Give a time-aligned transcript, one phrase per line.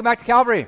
[0.00, 0.66] welcome back to Calvary.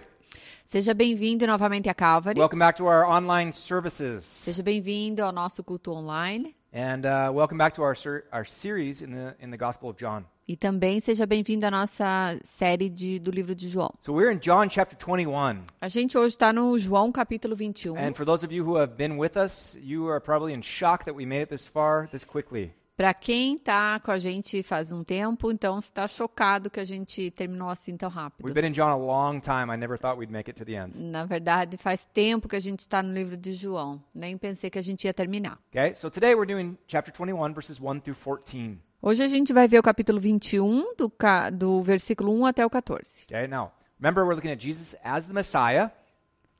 [0.65, 2.39] Seja bem-vindo novamente a Calvary.
[2.39, 4.25] Welcome back to our online services.
[4.25, 6.55] Seja bem-vindo ao nosso culto online.
[6.73, 9.99] And uh, welcome back to our, ser- our series in the, in the Gospel of
[9.99, 10.25] John.
[10.47, 13.91] E também seja bem-vindo à nossa série de, do livro de João.
[14.01, 15.65] So we're in John chapter 21.
[15.81, 17.97] A gente hoje está no João capítulo 21.
[17.97, 21.05] And for those of you who have been with us, you are probably in shock
[21.05, 22.73] that we made it this far this quickly.
[23.03, 27.33] Para quem está com a gente faz um tempo, então está chocado que a gente
[27.33, 28.47] terminou assim tão rápido.
[28.47, 29.75] We've been in John a long time.
[29.75, 31.01] I never thought we'd make it to the end.
[31.01, 34.01] Na verdade, faz tempo que a gente está no livro de João.
[34.15, 35.59] Nem pensei que a gente ia terminar.
[35.71, 38.79] Okay, so today we're doing chapter 21, verses 1 through 14.
[39.03, 41.13] Hoje a gente vai ver o capítulo 21, do,
[41.55, 43.25] do versículo 1 até o 14.
[43.25, 45.91] Okay, now remember we're looking at Jesus as the Messiah.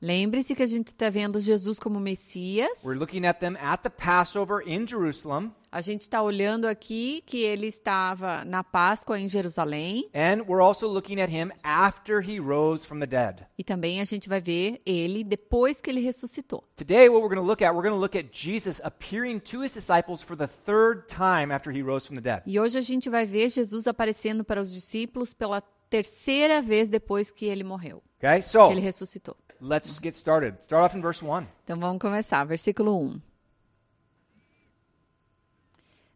[0.03, 2.83] Lembre-se que a gente está vendo Jesus como Messias.
[2.83, 5.53] We're looking at them at the Passover in Jerusalem.
[5.71, 10.09] A gente está olhando aqui que ele estava na Páscoa em Jerusalém.
[10.13, 13.47] And we're also looking at him after he rose from the dead.
[13.57, 16.65] E também a gente vai ver ele depois que ele ressuscitou.
[16.75, 19.63] Today, what we're going to look at, we're going to look at Jesus appearing to
[19.63, 22.41] his disciples for the third time after he rose from the dead.
[22.45, 27.31] E hoje a gente vai ver Jesus aparecendo para os discípulos pela terceira vez depois
[27.31, 29.37] que ele morreu, Okay, so que ele ressuscitou.
[29.63, 30.61] Let's get started.
[30.61, 31.47] Start off in verse 1.
[31.63, 33.21] Então vamos começar, versículo 1.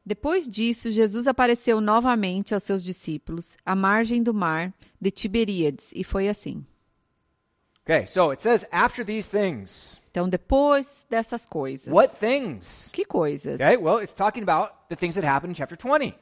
[0.06, 6.04] Depois disso, Jesus apareceu novamente aos seus discípulos, à margem do mar de Tiberíades, e
[6.04, 6.66] foi assim.
[7.84, 10.00] Okay, so it says, after these things.
[10.10, 11.94] Então, depois dessas coisas.
[11.94, 12.90] What things?
[12.92, 13.56] Que coisas?
[13.56, 16.14] Okay, well, it's talking about the things that happened in chapter 20.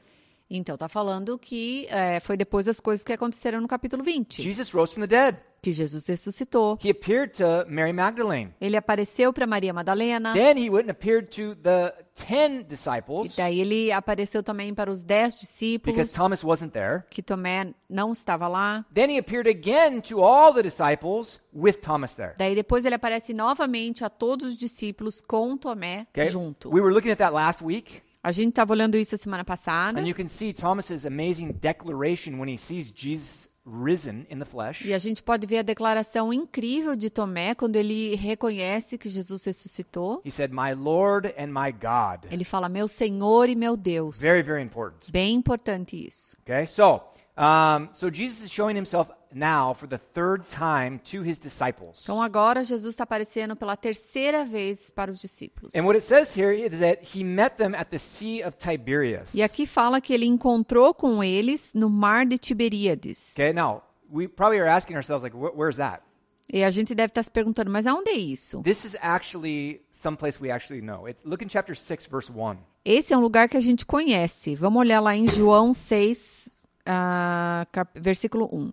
[0.49, 4.41] Então, tá falando que é, foi depois das coisas que aconteceram no capítulo 20.
[4.41, 5.37] Jesus rose from the dead.
[5.61, 6.77] Que Jesus ressuscitou.
[6.83, 8.53] He appeared to Mary Magdalene.
[8.61, 10.31] Ele apareceu para Maria Madalena.
[10.33, 14.91] Then he went and appeared to the 10 E disciples daí ele apareceu também para
[14.91, 15.95] os dez discípulos.
[15.97, 17.01] because Thomas wasn't there.
[17.09, 18.85] Que Tomé não estava lá.
[18.93, 22.33] Then he appeared again to all the disciples with Thomas there.
[22.37, 26.27] Daí depois ele aparece novamente a todos os discípulos com Tomé Okay?
[26.29, 26.69] junto.
[26.69, 29.99] We were looking at that last week, A gente estava olhando isso a semana passada.
[29.99, 34.81] and you can see Thomas's amazing declaration when he sees Jesus risen in the flesh.
[34.83, 39.43] E a gente pode ver a declaração incrível de Tomé quando ele reconhece que Jesus
[39.45, 40.23] ressuscitou.
[40.25, 42.31] He said, My Lord and my God.
[42.31, 44.19] Ele fala: Meu Senhor e meu Deus.
[44.19, 45.11] Very, very important.
[45.11, 46.35] Bem importante isso.
[46.41, 47.01] Okay, so
[47.37, 52.01] um, so Jesus is showing himself now for the third time to his disciples.
[52.03, 55.75] Então agora Jesus está aparecendo pela terceira vez para os discípulos.
[55.75, 59.33] And what it says here is that he met them at the Sea of Tiberias.
[59.33, 63.33] E aqui fala que ele encontrou com eles no mar de Tiberíades.
[63.33, 66.01] Okay, now we probably are asking ourselves, like, wh- where's that?
[66.47, 68.61] E a gente deve estar se perguntando, mas aonde é isso?
[68.61, 71.07] This is actually someplace we actually know.
[71.09, 72.55] It's, look in chapter 6, verse 1.
[72.85, 74.53] Esse é um lugar que a gente conhece.
[74.53, 76.49] Vamos olhar lá em João 6,
[76.85, 78.71] ah, cap- versículo 1.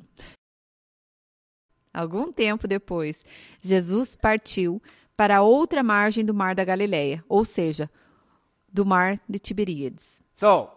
[1.94, 3.24] Algum tempo depois,
[3.60, 4.80] Jesus partiu
[5.16, 7.90] para outra margem do mar da Galileia, ou seja,
[8.72, 10.22] do mar de Tiberíades.
[10.34, 10.70] So,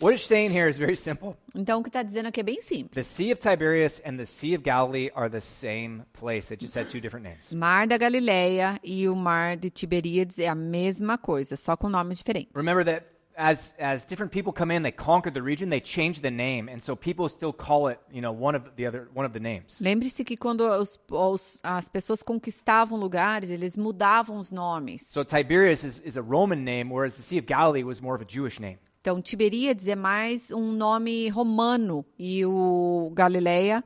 [0.00, 1.36] what it's saying here is very simple.
[1.54, 2.90] Então, o que está dizendo aqui é bem simples.
[2.94, 6.48] The Sea of Tiberias and the Sea of Galilee are the same place.
[6.48, 7.52] They just had two different names.
[7.54, 12.18] Mar da Galileia e o mar de Tiberíades é a mesma coisa, só com nomes
[12.18, 12.50] diferentes.
[12.56, 13.06] Remember that
[13.36, 16.80] as as different people come in, they conquered the region, they changed the name, and
[16.82, 19.78] so people still call it, you know, one of the other one of the names.
[19.80, 25.06] Lembre-se que quando os- os- as pessoas conquistavam lugares, eles mudavam os nomes.
[25.06, 28.24] So Tiberias is, is a Roman name, whereas the Sea of Galilee was more of
[28.24, 28.78] a Jewish name.
[29.00, 33.84] Então, Tiberíades é mais um nome romano e o Galileia,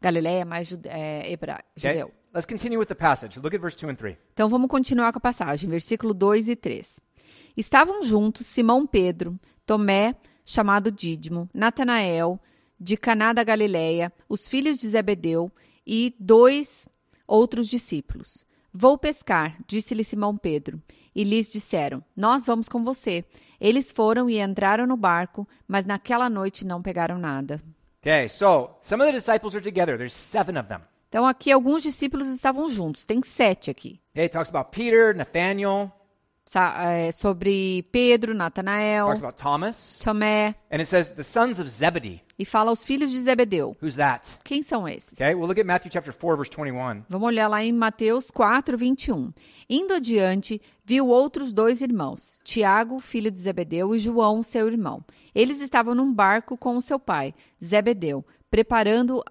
[0.00, 1.92] Galileia é mais jude, é, hebra, Okay?
[1.92, 2.10] judeu.
[2.34, 3.38] Let's continue with the passage.
[3.38, 4.16] Look at verse 2 and 3.
[4.32, 6.98] Então, vamos continuar com a passagem, versículo 2 e 3.
[7.56, 10.14] Estavam juntos Simão Pedro, Tomé,
[10.44, 12.40] chamado Dídimo, Natanael,
[12.78, 15.50] de Caná da Galileia, os filhos de Zebedeu
[15.86, 16.88] e dois
[17.26, 18.44] outros discípulos.
[18.72, 20.82] Vou pescar, disse-lhe Simão Pedro.
[21.14, 23.24] E lhes disseram: Nós vamos com você.
[23.60, 27.62] Eles foram e entraram no barco, mas naquela noite não pegaram nada.
[28.00, 29.96] Okay, so some of the disciples are together.
[29.96, 30.80] There's seven of them.
[31.08, 34.00] Então, aqui alguns discípulos estavam juntos, tem sete aqui.
[34.10, 35.92] Okay, it talks about Peter, Nathaniel,
[37.12, 42.20] sobre Pedro, Natanael, talks about Thomas, Tomé, and it says the sons of Zebedee.
[42.38, 43.76] e fala os filhos de Zebedeu.
[43.82, 44.38] Who's that?
[44.44, 45.12] Quem são esses?
[45.12, 47.04] Okay, we'll look at Matthew chapter 4, verse 21.
[47.08, 49.32] Vamos olhar lá em Mateus 4, 21.
[49.68, 55.02] Indo adiante, viu outros dois irmãos, Tiago, filho de Zebedeu, e João, seu irmão.
[55.34, 59.22] Eles estavam num barco com o seu pai, Zebedeu, preparando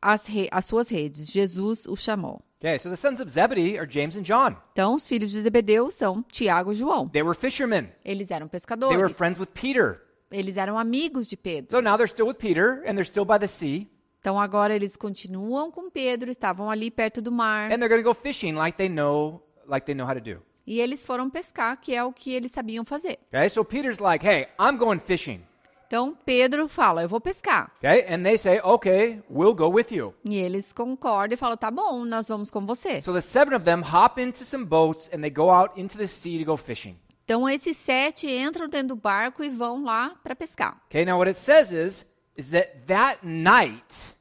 [0.00, 1.28] as, re- as suas redes.
[1.30, 2.42] Jesus os chamou.
[2.60, 4.56] Okay, so the sons of Zebedee are James and John.
[4.72, 7.08] Então, os filhos de Zebedeu são Tiago e João.
[7.08, 7.88] They were fishermen.
[8.04, 8.66] Eles eram They were
[9.06, 9.16] pescadores.
[9.16, 10.00] friends with Peter.
[10.30, 11.70] Eles eram amigos de Pedro.
[11.70, 13.88] So now they're still with Peter and they're still by the sea
[14.20, 17.70] Então, agora eles continuam com Pedro, estavam ali perto do mar.
[17.72, 20.42] and they're going to go fishing like they know like they know how to do.
[20.66, 23.18] E eles foram pescar, que é o que eles sabiam fazer.
[23.32, 23.48] Okay?
[23.48, 25.42] So Peter's like, "Hey, I'm going fishing."
[25.88, 27.72] Então Pedro fala: Eu vou pescar.
[27.78, 28.04] Okay?
[28.14, 32.04] And they say, "Okay, we'll go with you." E eles concordam e falam: Tá bom,
[32.04, 33.00] nós vamos com você.
[33.00, 36.06] So the seven of them hop into some boats and they go out into the
[36.06, 36.98] sea to go fishing.
[37.24, 40.78] Então esses sete entram dentro do barco e vão lá para pescar.
[40.88, 41.06] Okay?
[41.06, 44.14] Now what it says is is that that night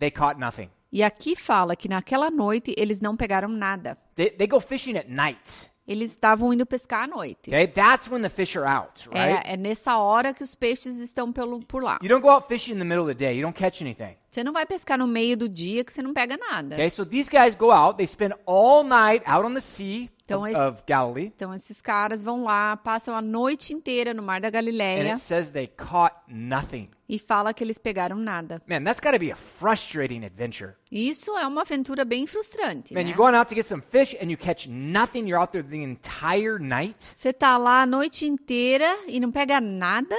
[0.00, 0.68] they caught nothing.
[0.90, 3.96] E aqui fala que naquela noite eles não pegaram nada.
[4.16, 5.71] They, they go fishing at night.
[5.86, 7.48] Eles estavam indo pescar à noite.
[7.50, 7.66] Okay?
[7.66, 9.48] That's when the fish are out, right?
[9.48, 11.98] É, é nessa hora que os peixes estão pelo, por lá.
[12.02, 13.36] You don't go out fishing in the middle of the day.
[13.36, 14.16] You don't catch anything.
[14.30, 16.76] Você não vai pescar no meio do dia que você não pega nada.
[16.76, 17.96] Okay, so these guys go out.
[17.96, 22.22] They spend all night out on the sea Então, of, of Galilee, Então esses caras
[22.22, 26.14] vão lá, passam a noite inteira no mar da and Galileia it says they caught
[26.28, 26.88] nothing.
[27.08, 28.62] e fala que eles pegaram nada.
[28.66, 30.74] Man, that's got to be a frustrating adventure.
[30.90, 33.10] Isso é uma aventura bem frustrante, Man, né?
[33.10, 35.26] you're going out to get some fish and you catch nothing.
[35.28, 36.96] You're out there the entire night.
[37.14, 40.16] Você tá lá a noite inteira e não pega nada?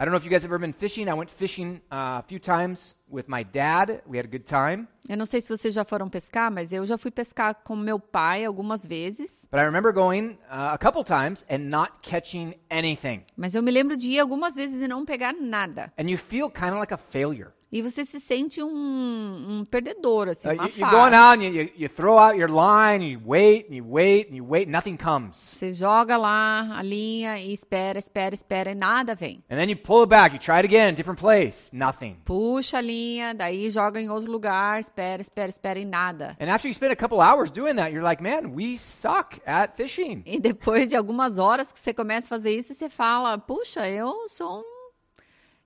[0.00, 1.08] I don't know if you guys have ever been fishing.
[1.08, 4.00] I went fishing uh, a few times with my dad.
[4.06, 4.86] We had a good time.
[5.08, 7.98] Eu não sei se vocês já foram pescar, mas eu já fui pescar com meu
[7.98, 9.48] pai algumas vezes.
[9.50, 13.24] But I remember going uh, a couple times and not catching anything.
[13.36, 15.92] Mas eu me lembro de ir algumas vezes e não pegar nada.
[15.98, 17.50] And you feel kind of like a failure.
[17.70, 21.42] E você se sente um, um perdedor, assim, Uh, uma you, you're going out and
[21.44, 24.44] you, you, you throw out your line, and you wait and you wait and you
[24.44, 25.36] wait, nothing comes.
[25.36, 29.44] Você joga lá a linha e espera, espera, espera e nada vem.
[29.50, 32.16] And then you pull it back, you try it again, different place, nothing.
[32.24, 36.36] Puxa a linha, daí joga em outro lugar, espera, espera, espera e nada.
[36.40, 39.76] And after you spend a couple hours doing that, you're like, man, we suck at
[39.76, 40.22] fishing.
[40.24, 44.26] E depois de algumas horas que você começa a fazer isso, você fala: Puxa, eu
[44.28, 44.77] sou um.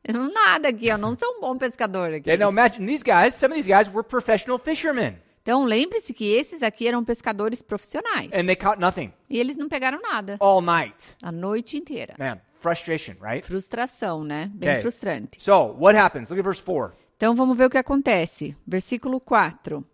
[0.04, 2.20] Eu nada aqui, eu não sou um bom pescador aqui.
[2.30, 6.24] Okay, now imagine these guys, some of these guys were professional fishermen, Então lembre-se que
[6.26, 8.30] esses aqui eram pescadores profissionais.
[8.32, 11.16] and they caught nothing E eles não pegaram nada all night.
[11.22, 12.14] a noite inteira.
[12.18, 13.46] Man, frustration, right?
[13.46, 14.50] Frustração, né?
[14.54, 14.82] Bem Okay.
[14.82, 15.42] frustrante.
[15.42, 16.28] So, what happens?
[16.30, 16.92] Look at verse 4.
[17.16, 18.56] Então vamos ver o que acontece.
[18.66, 19.84] Versículo 4.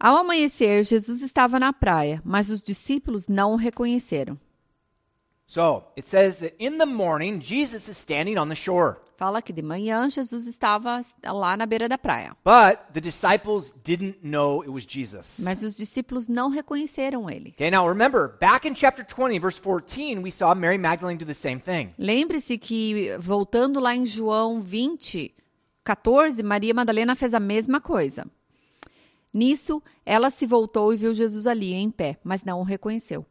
[0.00, 4.36] Ao amanhecer, Jesus estava na praia, mas os discípulos não o reconheceram.
[5.46, 9.52] So it says that in the morning, Jesus is standing on the shore, Fala que
[9.52, 14.70] de manhã Jesus estava lá na beira da praia, but the disciples didn't know it
[14.70, 15.40] was Jesus.
[15.44, 17.50] mas os discípulos não reconheceram ele.
[17.50, 21.34] Okay, now remember, back in chapter 20, verse 14, we saw Mary Magdalene do the
[21.34, 21.92] same thing.
[21.98, 25.32] Lembre-se que, voltando lá em João 20,
[25.84, 28.26] 14, Maria Madalena fez a mesma coisa.
[29.32, 33.24] Nisso, ela se voltou e viu Jesus ali em pé, mas não o reconheceu.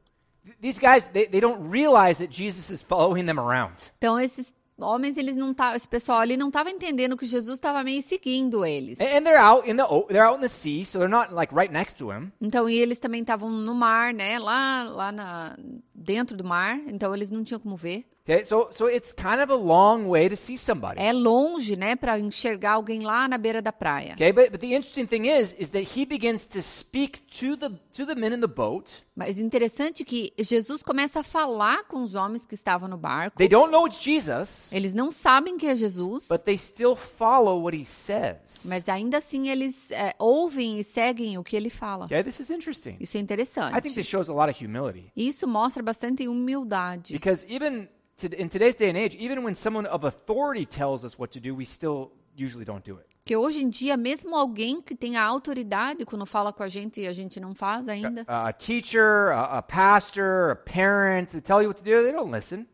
[0.59, 3.91] These guys, they, they don't realize that Jesus is following them around.
[3.97, 7.83] Então, esses homens, eles não tá, esse pessoal ali não estava entendendo que Jesus estava
[7.83, 8.99] meio seguindo eles.
[8.99, 11.71] And, they're out in the they're out in the sea, so they're not like right
[11.71, 12.31] next to him.
[12.41, 14.39] Então, e eles também estavam no mar, né?
[14.39, 15.57] Lá, lá na,
[15.93, 16.79] dentro do mar.
[16.87, 18.05] Então, eles não tinham como ver.
[18.31, 20.99] Okay, so so it's kind of a long way to see somebody.
[20.99, 21.97] É longe, né?
[21.97, 24.13] Para enxergar alguém lá na beira da praia.
[24.13, 27.69] Okay, but, but the interesting thing is, is that he begins to speak to the
[27.93, 29.03] to the men in the boat.
[29.13, 33.37] Mas interessante que Jesus começa a falar com os homens que estavam no barco.
[33.37, 37.61] They don't know it's Jesus, Eles não sabem que é Jesus, but they still follow
[37.61, 38.63] what he says.
[38.65, 42.05] mas ainda assim eles é, ouvem e seguem o que ele fala.
[42.05, 42.95] Okay, this is interesting.
[42.99, 43.93] Isso é I think interessante.
[43.93, 47.11] this shows a lot of humility Isso mostra bastante humildade.
[47.11, 47.89] because even
[48.37, 51.55] in today's day and age, even when someone of authority tells us what to do,
[51.55, 53.07] we still usually don't do it.
[53.23, 57.05] Porque hoje em dia, mesmo alguém que tem a autoridade, quando fala com a gente
[57.05, 61.61] a gente não faz ainda, Uh, a teacher, a, a pastor, a parent, they tell
[61.61, 62.65] you what to do, they don't listen.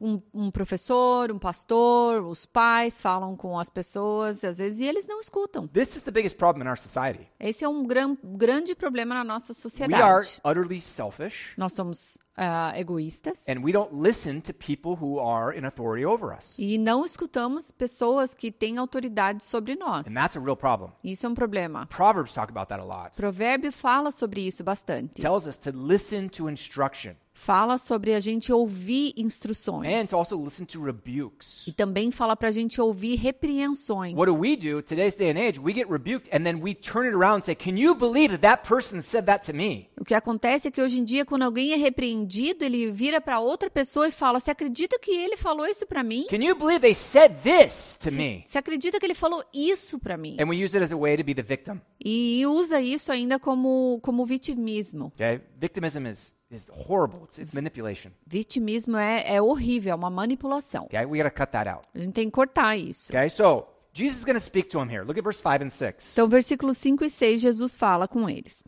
[0.00, 5.06] um, um professor, um pastor, os pais falam com as pessoas, às vezes, e eles
[5.06, 5.66] não escutam.
[5.68, 7.26] This is the biggest problem in our society.
[7.40, 9.56] Esse é um gran, grande problema na nossa We
[10.02, 10.40] are sociedade.
[10.44, 15.64] utterly selfish, Nós somos ah, egoístas and we don't listen to people who are in
[15.64, 16.58] authority over us.
[16.58, 20.06] e não escutamos pessoas que têm autoridade sobre nós.
[20.06, 20.90] And that's a real problem.
[21.02, 21.86] Isso é um problema.
[21.86, 23.16] Proverbs talk about that a lot.
[23.16, 25.20] Provérbio fala sobre isso bastante.
[25.20, 29.92] tells us to listen to instruction Fala sobre a gente ouvir instruções.
[29.92, 31.66] and to also listen to rebukes.
[31.66, 34.14] E também fala pra gente ouvir repreensões.
[34.14, 35.58] What do we do today's day and age?
[35.58, 38.42] We get rebuked and then we turn it around and say, Can you believe that
[38.42, 39.88] that person said that to me?
[39.98, 42.23] O que acontece é que hoje em dia, quando alguém é repreendido,
[42.64, 46.26] ele vira pra outra pessoa e fala: Você acredita que ele falou isso pra mim?
[46.28, 48.42] Can you believe they said this to me?
[48.46, 50.36] Você acredita que ele falou isso pra mim?
[50.40, 51.80] And we use it as a way to be the victim.
[52.04, 55.06] E usa isso ainda como, como vitimismo.
[55.14, 55.40] Okay?
[55.58, 58.10] Victimism is, is horrible, it's, it's manipulation.
[58.26, 60.84] Vitimismo é, é horrível, é uma manipulação.
[60.84, 61.04] Okay?
[61.04, 61.86] We got to cut that out.
[61.94, 63.12] A gente tem que cortar isso.
[63.12, 63.28] Okay?
[63.30, 65.04] So, Jesus is going to speak to him here.
[65.04, 66.12] Look at verse 5 and 6.
[66.14, 68.64] Então, versículos 5 e 6, Jesus fala com eles.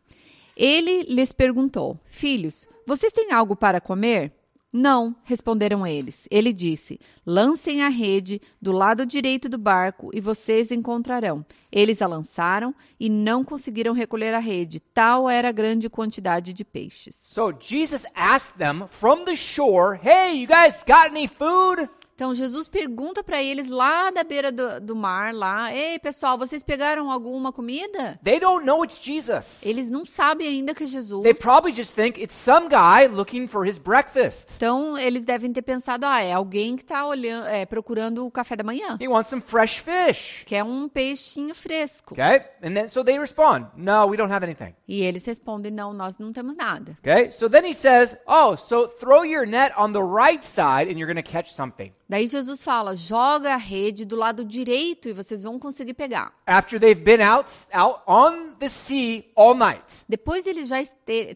[0.56, 4.32] Ele lhes perguntou: Filhos, vocês têm algo para comer?
[4.72, 6.28] Não, responderam eles.
[6.30, 11.44] Ele disse: Lancem a rede do lado direito do barco e vocês encontrarão.
[11.72, 16.64] Eles a lançaram e não conseguiram recolher a rede, tal era a grande quantidade de
[16.64, 17.14] peixes.
[17.14, 21.88] So, Jesus asked them from the shore, Hey, you guys got any food?
[22.16, 26.62] Então Jesus pergunta para eles lá da beira do, do mar, lá: Ei, pessoal, vocês
[26.62, 28.18] pegaram alguma comida?
[28.24, 29.66] They don't know it's Jesus.
[29.66, 31.22] Eles não sabem ainda que é Jesus.
[31.22, 34.54] They probably just think it's some guy looking for his breakfast.
[34.56, 38.56] Então, eles devem ter pensado, ah, é alguém que está olhando, é, procurando o café
[38.56, 38.96] da manhã.
[38.98, 40.42] He wants some fresh fish.
[40.46, 42.14] Que é um peixinho fresco.
[42.14, 42.46] Okay?
[42.62, 44.74] And then so they respond, No, we don't have anything.
[44.88, 46.96] E eles respondem, não, nós não temos nada.
[47.00, 47.30] Okay?
[47.30, 51.12] So then he says, Oh, so throw your net on the right side and you're
[51.12, 51.92] going to catch something.
[52.08, 56.32] Daí Jesus fala, joga a rede do lado direito e vocês vão conseguir pegar.
[56.46, 60.04] After they've been out out on the sea all night.
[60.08, 60.76] Depois eles já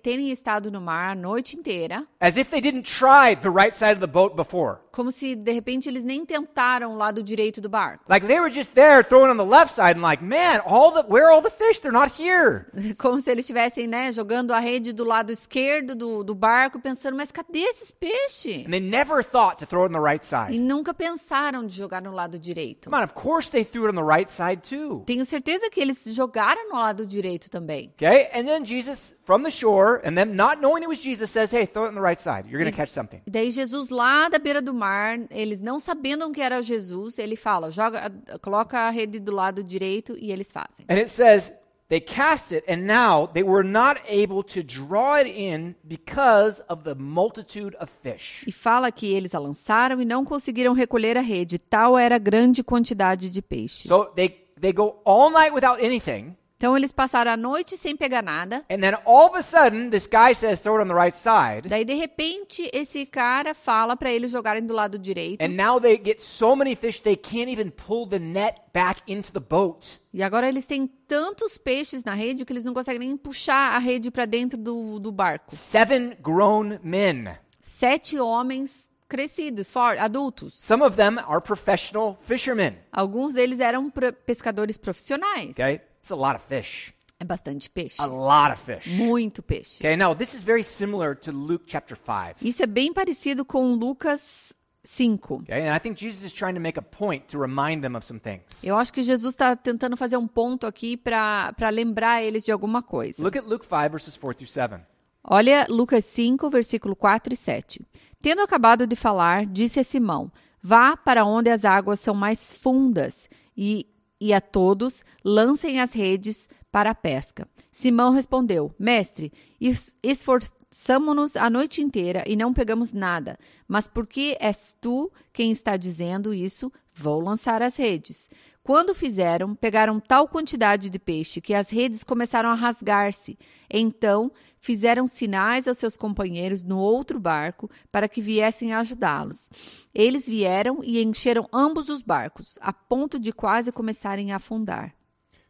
[0.00, 3.94] terem estado no mar a noite inteira, As if they didn't try the right side
[3.94, 4.78] of the boat before.
[4.92, 8.04] como se de repente eles nem tentaram o lado direito do barco.
[8.08, 11.02] Like they were just there throwing on the left side and like, man, all the
[11.08, 11.80] where are all the fish?
[11.80, 12.66] They're not here.
[12.98, 17.16] Como se eles estivessem, né, jogando a rede do lado esquerdo do, do barco, pensando,
[17.16, 18.66] mas cadê esses peixes?
[18.66, 20.59] And they never thought to throw it on the right side.
[20.60, 22.90] Nunca pensaram de jogar no lado direito.
[22.90, 25.02] Come on, of course they threw it on the right side too.
[25.06, 27.92] Tenho certeza que eles jogaram no lado direito também.
[27.96, 28.28] Okay?
[28.32, 31.66] And then Jesus from the shore, and them not knowing it was Jesus, says, Hey,
[31.66, 32.48] throw it on the right side.
[32.48, 33.22] You're going to catch something.
[33.26, 37.70] Daí Jesus lá da beira do mar, eles não sabendo que era Jesus, ele fala,
[37.70, 38.12] joga,
[38.42, 40.84] coloca a rede do lado direito e eles fazem.
[40.88, 41.54] And it says,
[41.90, 46.85] They cast it, and now they were not able to draw it in because of
[46.85, 48.44] the multitude of fish.
[48.47, 52.18] E fala que eles a lançaram e não conseguiram recolher a rede, tal era a
[52.18, 53.88] grande quantidade de peixe.
[53.88, 54.28] So they,
[54.61, 56.37] they go all night without anything.
[56.60, 58.62] Então eles passaram a noite sem pegar nada.
[58.70, 61.66] And then all of a sudden, this guy says, throw it on the right side.
[61.66, 65.42] Daí de repente esse cara fala para eles jogarem do lado direito.
[65.42, 69.32] And now they get so many fish they can't even pull the net back into
[69.32, 69.98] the boat.
[70.12, 73.78] E agora eles têm tantos peixes na rede que eles não conseguem nem puxar a
[73.78, 75.46] rede para dentro do, do barco.
[75.48, 77.38] Seven grown men.
[77.62, 80.52] Sete homens crescidos, for, adultos.
[80.54, 82.76] Some of them are professional fishermen.
[82.92, 83.90] Alguns deles eram
[84.26, 85.52] pescadores profissionais.
[85.52, 85.80] Okay?
[86.00, 86.92] It's a lot of fish.
[87.19, 88.00] É bastante peixe.
[88.00, 88.87] A lot of fish.
[88.87, 89.78] Muito peixe.
[89.78, 92.37] Okay, now this is very similar to Luke chapter 5.
[92.42, 95.42] Isso é bem parecido com Lucas 5.
[95.42, 98.07] Okay, and I think Jesus is trying to make a point to remind them of
[98.07, 98.64] some things.
[98.64, 102.83] Eu acho que Jesus está tentando fazer um ponto aqui para lembrar eles de alguma
[102.83, 103.23] coisa.
[103.23, 104.80] Look at Luke 5, verses 4 through 7.
[105.23, 107.87] Olha Lucas 5, versículo 4 e 7.
[108.23, 113.28] Tendo acabado de falar, disse a Simão: Vá para onde as águas são mais fundas
[113.54, 113.87] e,
[114.20, 117.48] e a todos lancem as redes para a pesca.
[117.72, 124.76] Simão respondeu: Mestre, es- esforçamo-nos a noite inteira e não pegamos nada, mas porque és
[124.80, 128.28] tu quem está dizendo isso, vou lançar as redes.
[128.62, 133.38] Quando fizeram, pegaram tal quantidade de peixe que as redes começaram a rasgar-se.
[133.70, 139.50] Então, fizeram sinais aos seus companheiros no outro barco para que viessem ajudá-los.
[139.94, 144.94] Eles vieram e encheram ambos os barcos, a ponto de quase começarem a afundar.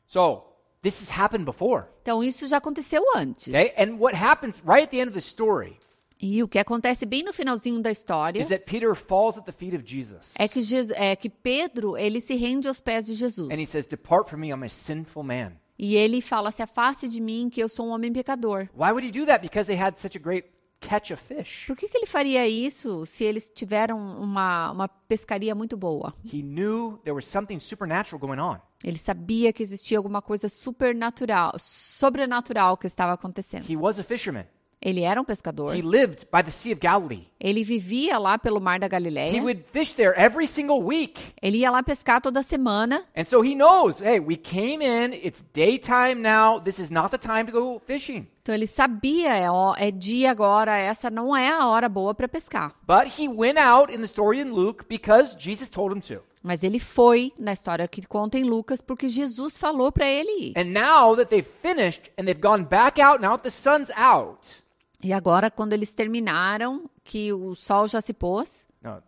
[0.06, 0.44] So,
[0.80, 1.86] this has happened before.
[2.02, 3.48] Então, isso já aconteceu antes.
[3.48, 3.72] Okay?
[3.76, 5.78] And what happens right at the end of the story
[6.22, 9.52] E o que acontece bem no finalzinho da história is that Peter falls at the
[9.52, 10.34] feet of Jesus.
[10.38, 13.48] é que, Jesus, é que Pedro ele se rende aos pés de Jesus.
[13.50, 15.52] And he says, Depart from me, I'm a sinful man.
[15.78, 18.68] E ele fala: Se afaste de mim, que eu sou um homem pecador.
[18.76, 19.40] Why would he do that?
[19.40, 20.46] Because they had such a great
[20.78, 21.66] catch of fish.
[21.66, 26.14] Por que, que ele faria isso se eles tiveram uma, uma pescaria muito boa?
[26.24, 28.58] He knew there was something supernatural going on.
[28.84, 33.70] Ele sabia que existia alguma coisa supernatural, sobrenatural que estava acontecendo.
[33.70, 34.46] He was a fisherman.
[34.82, 35.74] Ele era um pescador.
[35.76, 37.26] He lived by the Sea of Galilee.
[37.38, 39.42] Ele vivia lá pelo Mar da He Galileia.
[39.42, 41.20] would fish there every single week.
[41.42, 43.04] Ele ia lá pescar toda semana.
[43.14, 47.18] And so he knows, hey, we came in, it's daytime now, this is not the
[47.18, 48.26] time to go fishing.
[48.42, 52.26] Então ele sabia, é, ó, é dia agora, essa não é a hora boa para
[52.26, 52.72] pescar.
[52.86, 56.22] But he went out in the story in Luke because Jesus told him to.
[56.42, 60.52] Mas ele foi na história que conta em Lucas porque Jesus falou para ele ir.
[60.56, 64.48] And now that they've finished and they've gone back out, now that the sun's out,
[65.02, 69.02] E agora, quando eles terminaram, que o sol já se pôs, no,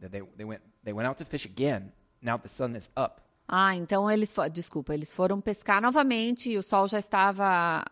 [0.00, 3.20] they, they, went, they went out to fish again, now the sun is up.
[3.46, 7.84] Ah, então eles, desculpa, eles foram pescar novamente e o sol já estava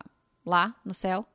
[0.45, 1.25] lá no céu.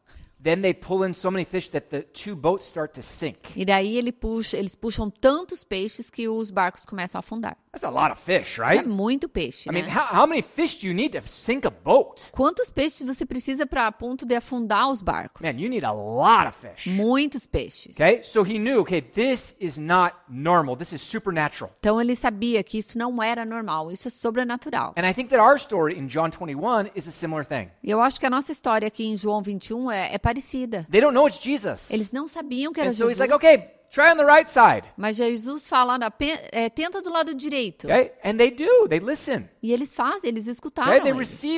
[0.43, 3.53] Then they pull in so many fish that the two boats start to sink.
[3.55, 7.57] E daí ele puxa, eles puxam tantos peixes que os barcos começam a afundar.
[7.75, 8.87] That's a lot of fish, Isso é right?
[8.87, 9.81] muito peixe, I né?
[9.81, 12.31] mean, how, how many fish do you need to sink a boat?
[12.31, 15.41] Quantos peixes você precisa para ponto de afundar os barcos?
[15.41, 16.87] Man, you need a lot of fish.
[16.87, 17.97] Muitos peixes.
[17.97, 20.77] Okay, so he knew, okay, this is not normal.
[20.77, 21.73] This is supernatural.
[21.79, 24.93] Então ele sabia que isso não era normal, isso é sobrenatural.
[24.95, 27.71] And I think that our story in John 21 is a similar thing.
[27.83, 30.87] E eu acho que a nossa história aqui em João 21 é, é parecida.
[30.91, 31.91] They don't know it's Jesus.
[31.91, 33.13] Eles não sabiam que era And so Jesus.
[33.13, 34.85] he's like, okay, try on the right side.
[34.97, 37.87] Mas Jesus fala, "Na pe- é, tenta do lado direito.
[37.87, 38.89] Okay, and they do.
[38.89, 39.49] They listen.
[39.63, 40.91] E eles fazem, eles escutaram.
[40.91, 41.13] Okay, they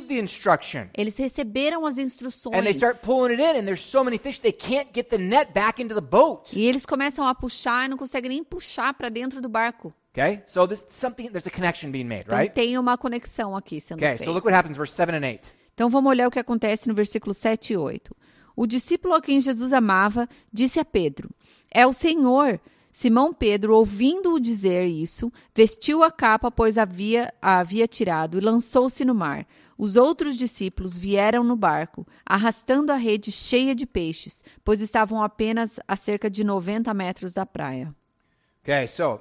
[0.09, 0.88] the instruction.
[0.97, 2.57] Eles receberam as instruções.
[2.59, 5.18] And they start pulling it in, and there's so many fish they can't get the
[5.18, 6.53] net back into the boat.
[6.53, 9.92] E eles começam a puxar e não conseguem nem puxar para dentro do barco.
[10.16, 12.55] Okay, so there's something, there's a connection being made, Então right?
[12.55, 14.25] tem uma conexão aqui sendo Okay, feita.
[14.25, 15.57] so look what happens, verse 7 and 8.
[15.75, 18.14] Então vamos olhar o que acontece no versículo 7 e 8.
[18.57, 21.31] O discípulo a quem Jesus amava disse a Pedro:
[21.71, 22.61] É o Senhor.
[22.90, 29.05] Simão Pedro, ouvindo-o dizer isso, vestiu a capa, pois havia, a havia tirado, e lançou-se
[29.05, 29.45] no mar.
[29.77, 35.81] Os outros discípulos vieram no barco, arrastando a rede cheia de peixes, pois estavam apenas
[35.88, 37.93] a cerca de 90 metros da praia.
[38.62, 39.21] Okay, so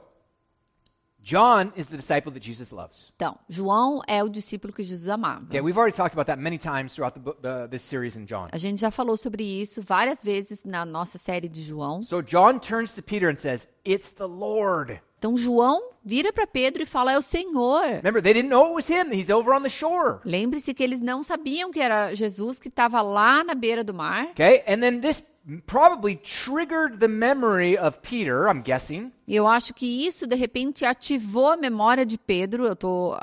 [1.23, 3.13] John is the disciple that Jesus loves.
[3.15, 5.45] Então, João é o discípulo que Jesus amava.
[5.45, 8.49] Okay, we've already talked about that many times throughout the, the, this series in John.
[8.51, 12.03] A gente já falou sobre isso várias vezes na nossa série de João.
[12.03, 15.01] So John turns to Peter and says, It's the Lord.
[15.17, 17.85] Então João vira para Pedro e fala: É o Senhor.
[17.85, 19.13] Remember, they didn't know it was him.
[19.13, 20.19] He's over on the shore.
[20.25, 24.27] Lembre-se que eles não sabiam que era Jesus que estava lá na beira do mar.
[24.31, 25.23] Okay, and then this
[25.65, 29.11] probably triggered the memory of Peter, I'm guessing.
[29.27, 33.17] Eu acho que isso, de repente, ativou a memória de Pedro, eu estou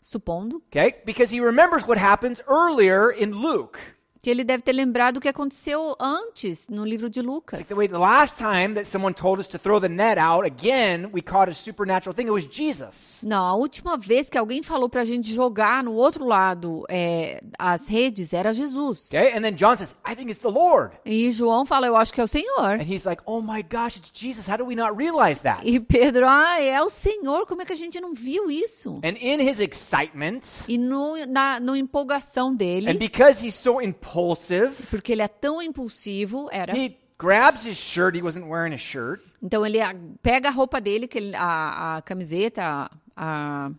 [0.00, 0.62] supondo.
[0.68, 3.78] Okay, because he remembers what happens earlier in Luke.
[4.24, 7.70] Que ele deve ter lembrado o que aconteceu antes no livro de Lucas.
[7.70, 11.20] like the last time that someone told us to throw the net out, again, we
[11.20, 12.24] caught a supernatural thing.
[12.24, 13.20] It was Jesus.
[13.22, 17.86] Não, a última vez que alguém falou pra gente jogar no outro lado é, as
[17.86, 19.08] redes era Jesus.
[19.08, 19.36] Okay?
[19.36, 20.96] And then John says, I think it's the Lord.
[21.04, 22.80] E João fala, eu acho que é o Senhor.
[22.80, 24.48] And he's like, oh my gosh, it's Jesus.
[24.48, 25.60] How do we not realize that?
[25.64, 29.00] E Pedro, ah, é o Senhor, como é que a gente não viu isso?
[29.04, 33.82] And in his excitement, E no, na no empolgação and dele, because he's so
[34.20, 36.76] impulsive, porque ele é tão impulsivo, era.
[36.76, 38.14] he grabs his shirt.
[38.16, 39.20] He wasn't wearing a shirt.
[39.42, 39.78] Então ele
[40.22, 43.70] pega a roupa dele, que ele- a, a camiseta, a,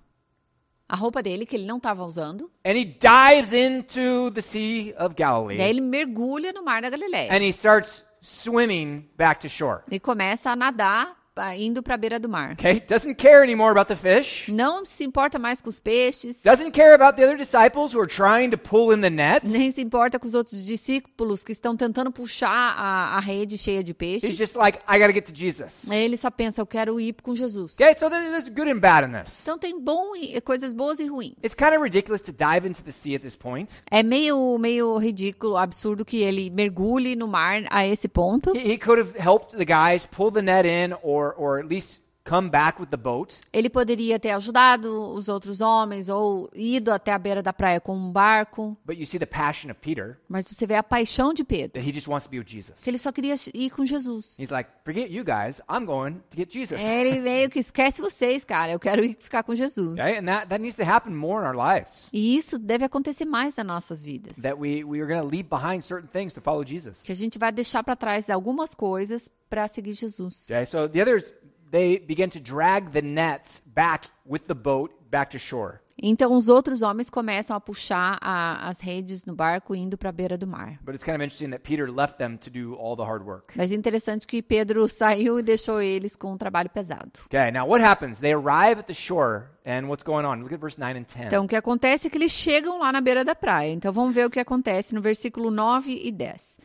[0.88, 2.52] a roupa dele que ele não estava usando.
[2.66, 5.62] And he dives into the Sea of Daí Galilee.
[5.62, 7.32] ele mergulha no mar da Galileia.
[7.34, 9.82] And he starts swimming back to shore.
[9.92, 11.16] E começa a nadar,
[11.58, 12.54] indo para a beira do mar.
[12.54, 12.80] Okay?
[12.88, 14.48] Doesn't care anymore about the fish.
[14.50, 18.08] Não se importa mais com os peixes, Doesn't care about the other disciples who are
[18.08, 19.48] trying to pull in the net.
[19.48, 23.84] nem se importa com os outros discípulos que estão tentando puxar a, a rede cheia
[23.84, 24.38] de He's peixes.
[24.38, 25.90] just like, I got to get to Jesus.
[25.90, 27.74] Ele só pensa, eu quero ir com Jesus.
[27.76, 29.42] Okay, so there's there's good and bad in this.
[29.42, 31.34] Então tem bom e coisas boas e ruins.
[31.44, 33.82] It's kind of ridiculous to dive into the sea at this point.
[33.90, 38.52] É meio, meio ridículo, absurdo que ele mergulhe no mar a esse ponto.
[38.56, 42.02] He, he could have helped the guys pull the net in or, or at least
[42.28, 43.36] come back with the boat.
[43.54, 47.96] Ele poderia ter ajudado os outros homens ou ido até a beira da praia com
[47.96, 48.76] um barco.
[48.84, 51.88] But you see the passion of Peter Mas você vê a paixão de Pedro, that
[51.88, 52.84] he just wants to be with Jesus.
[52.84, 54.38] que ele só queria ir com Jesus.
[54.40, 55.62] He's like, forget you guys.
[55.70, 56.82] I'm going to get Jesus.
[56.82, 58.72] Ele meio que esquece vocês, cara.
[58.72, 60.00] Eu quero ir ficar com Jesus.
[60.00, 62.10] And that, that needs to happen more in our lives.
[62.12, 64.42] E isso deve acontecer mais nas nossas vidas.
[64.42, 67.02] That we, we are going to leave behind certain things to follow Jesus.
[67.04, 70.50] Que a gente vai deixar para trás algumas coisas para seguir Jesus.
[70.50, 71.36] Okay, so the others,
[71.72, 75.80] they begin to drag the nets back with the boat back to shore.
[75.98, 80.12] Então os outros homens começam a puxar a- as redes no barco indo para a
[80.12, 80.78] beira do mar.
[80.84, 83.54] But it's kind of interesting that Peter left them to do all the hard work.
[83.58, 87.12] Mas é interessante que Pedro saiu e deixou eles com um trabalho pesado.
[87.28, 88.20] Okay, now what happens?
[88.20, 90.42] They arrive at the shore, and what's going on?
[90.42, 91.28] Look at verse 9 and 10.
[91.28, 93.72] Então, o que acontece é que eles chegam lá na beira da praia.
[93.72, 96.60] Então, vamos ver o que acontece no versículo 9 e 10.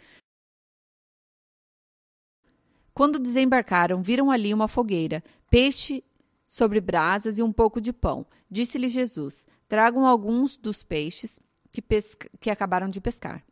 [3.00, 6.04] Quando desembarcaram, viram ali uma fogueira, peixe
[6.46, 8.26] sobre brasas e um pouco de pão.
[8.50, 11.40] Disse-lhe Jesus: Tragam alguns dos peixes
[11.72, 13.42] que, pesca- que acabaram de pescar.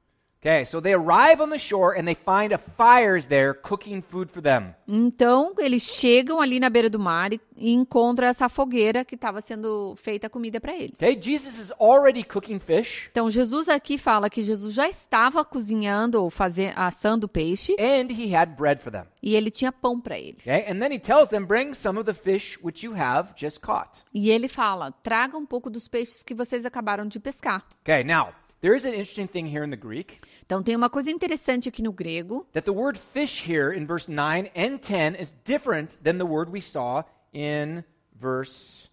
[0.41, 4.31] Okay, so they arrive on the shore and they find a fire's there cooking food
[4.31, 4.73] for them.
[4.87, 9.41] Então, eles chegam ali na beira do mar e, e encontram essa fogueira que estava
[9.41, 10.93] sendo feita comida para eles.
[11.03, 16.23] Okay, Jesus is already cooking fish, Então, Jesus aqui fala que Jesus já estava cozinhando
[16.23, 19.07] ou fazer, assando peixe and he had bread for them.
[19.21, 20.43] e ele tinha pão para eles.
[20.47, 23.59] Okay, and then he tells them, Bring some of the fish which you have just
[23.61, 24.05] caught.
[24.15, 27.65] E ele fala: traga um pouco dos peixes que vocês acabaram de pescar.
[27.83, 28.29] Okay, now,
[28.61, 31.83] there is an interesting thing here in the Greek Então, tem uma coisa interessante aqui
[31.83, 36.17] no grego, that the word fish here in verse 9 and 10 is different than
[36.17, 37.03] the word we saw
[37.35, 37.85] in
[38.19, 38.89] verse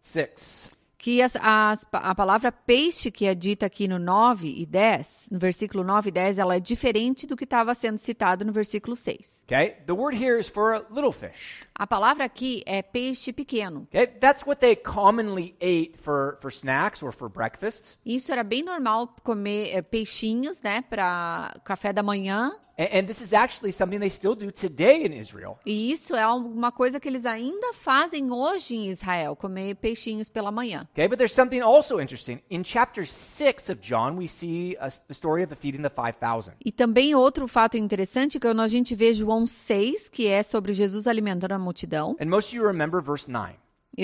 [0.00, 0.70] 6.
[1.00, 5.38] Que as, as- a palavra peixe que é dita aqui no 9 e 10, no
[5.38, 9.44] versículo 9 e 10, ela é diferente do que estava sendo citado no versículo 6.
[9.44, 11.60] Okay, the word here is for a little fish.
[11.72, 13.82] A palavra aqui é peixe pequeno.
[13.94, 17.96] Okay, that's what they commonly ate for, for snacks or for breakfast.
[18.04, 22.50] Isso era bem normal comer eh, peixinhos, né, para café da manhã.
[22.78, 25.58] And, and this is actually something they still do today in Israel.
[25.66, 30.52] E isso é uma coisa que eles ainda fazem hoje em Israel, comer peixinhos pela
[30.52, 30.86] manhã.
[30.92, 32.40] Okay, but there's something also interesting.
[32.48, 36.54] In chapter 6 of John, we see a, the story of the feeding the 5,000.
[36.64, 40.72] E também outro fato interessante que quando a gente vê João 6, que é sobre
[40.72, 43.54] Jesus alimentando a multidão, And most of you remember verse 9.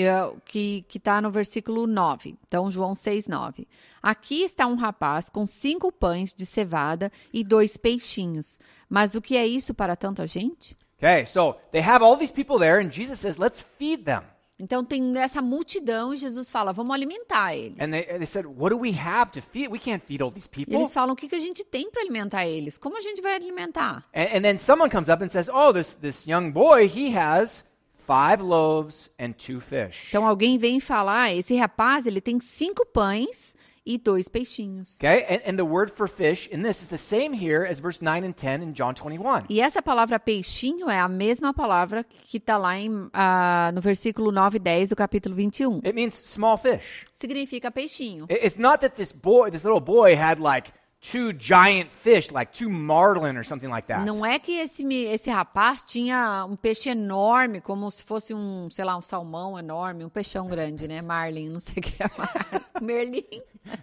[0.03, 2.35] É, que está no versículo 9.
[2.47, 3.67] Então, João 6, 9.
[4.01, 8.59] Aqui está um rapaz com cinco pães de cevada e dois peixinhos.
[8.89, 10.77] Mas o que é isso para tanta gente?
[10.97, 14.21] Okay, so they have all these people there, and Jesus says, let's feed them.
[14.57, 17.77] Então tem essa multidão e Jesus fala: vamos alimentar eles.
[17.79, 19.69] And they, they said, what do we have to feed?
[19.69, 22.01] We can't feed all these E eles falam: o que, que a gente tem para
[22.01, 22.77] alimentar eles?
[22.77, 24.05] Como a gente vai alimentar?
[24.13, 27.65] And, and then someone comes up and says, oh, this, this young boy, he has
[28.05, 30.07] five loaves and two fish.
[30.09, 33.55] Então alguém vem falar: esse rapaz ele tem cinco pães
[33.87, 34.95] e dois peixinhos.
[34.97, 38.01] Okay, and, and the word for fish in this is the same here as verse
[38.03, 39.43] 9 and 10 in John 21.
[39.47, 44.31] E essa palavra peixinho é a mesma palavra que está lá em, ah, no versículo
[44.31, 45.77] 9 e 10 do capítulo 21.
[45.85, 47.03] It means small fish.
[47.13, 48.25] Significa peixinho.
[48.27, 50.71] It- It's not that this boy, this little boy had like
[51.11, 54.05] two giant fish, like two marlin or something like that.
[54.05, 58.85] Não é que esse, esse rapaz tinha um peixe enorme, como se fosse um, sei
[58.85, 61.01] lá, um salmão enorme, um peixão grande, né?
[61.01, 62.65] Marlin, não sei o que é Marlin.
[62.81, 63.41] Merlim.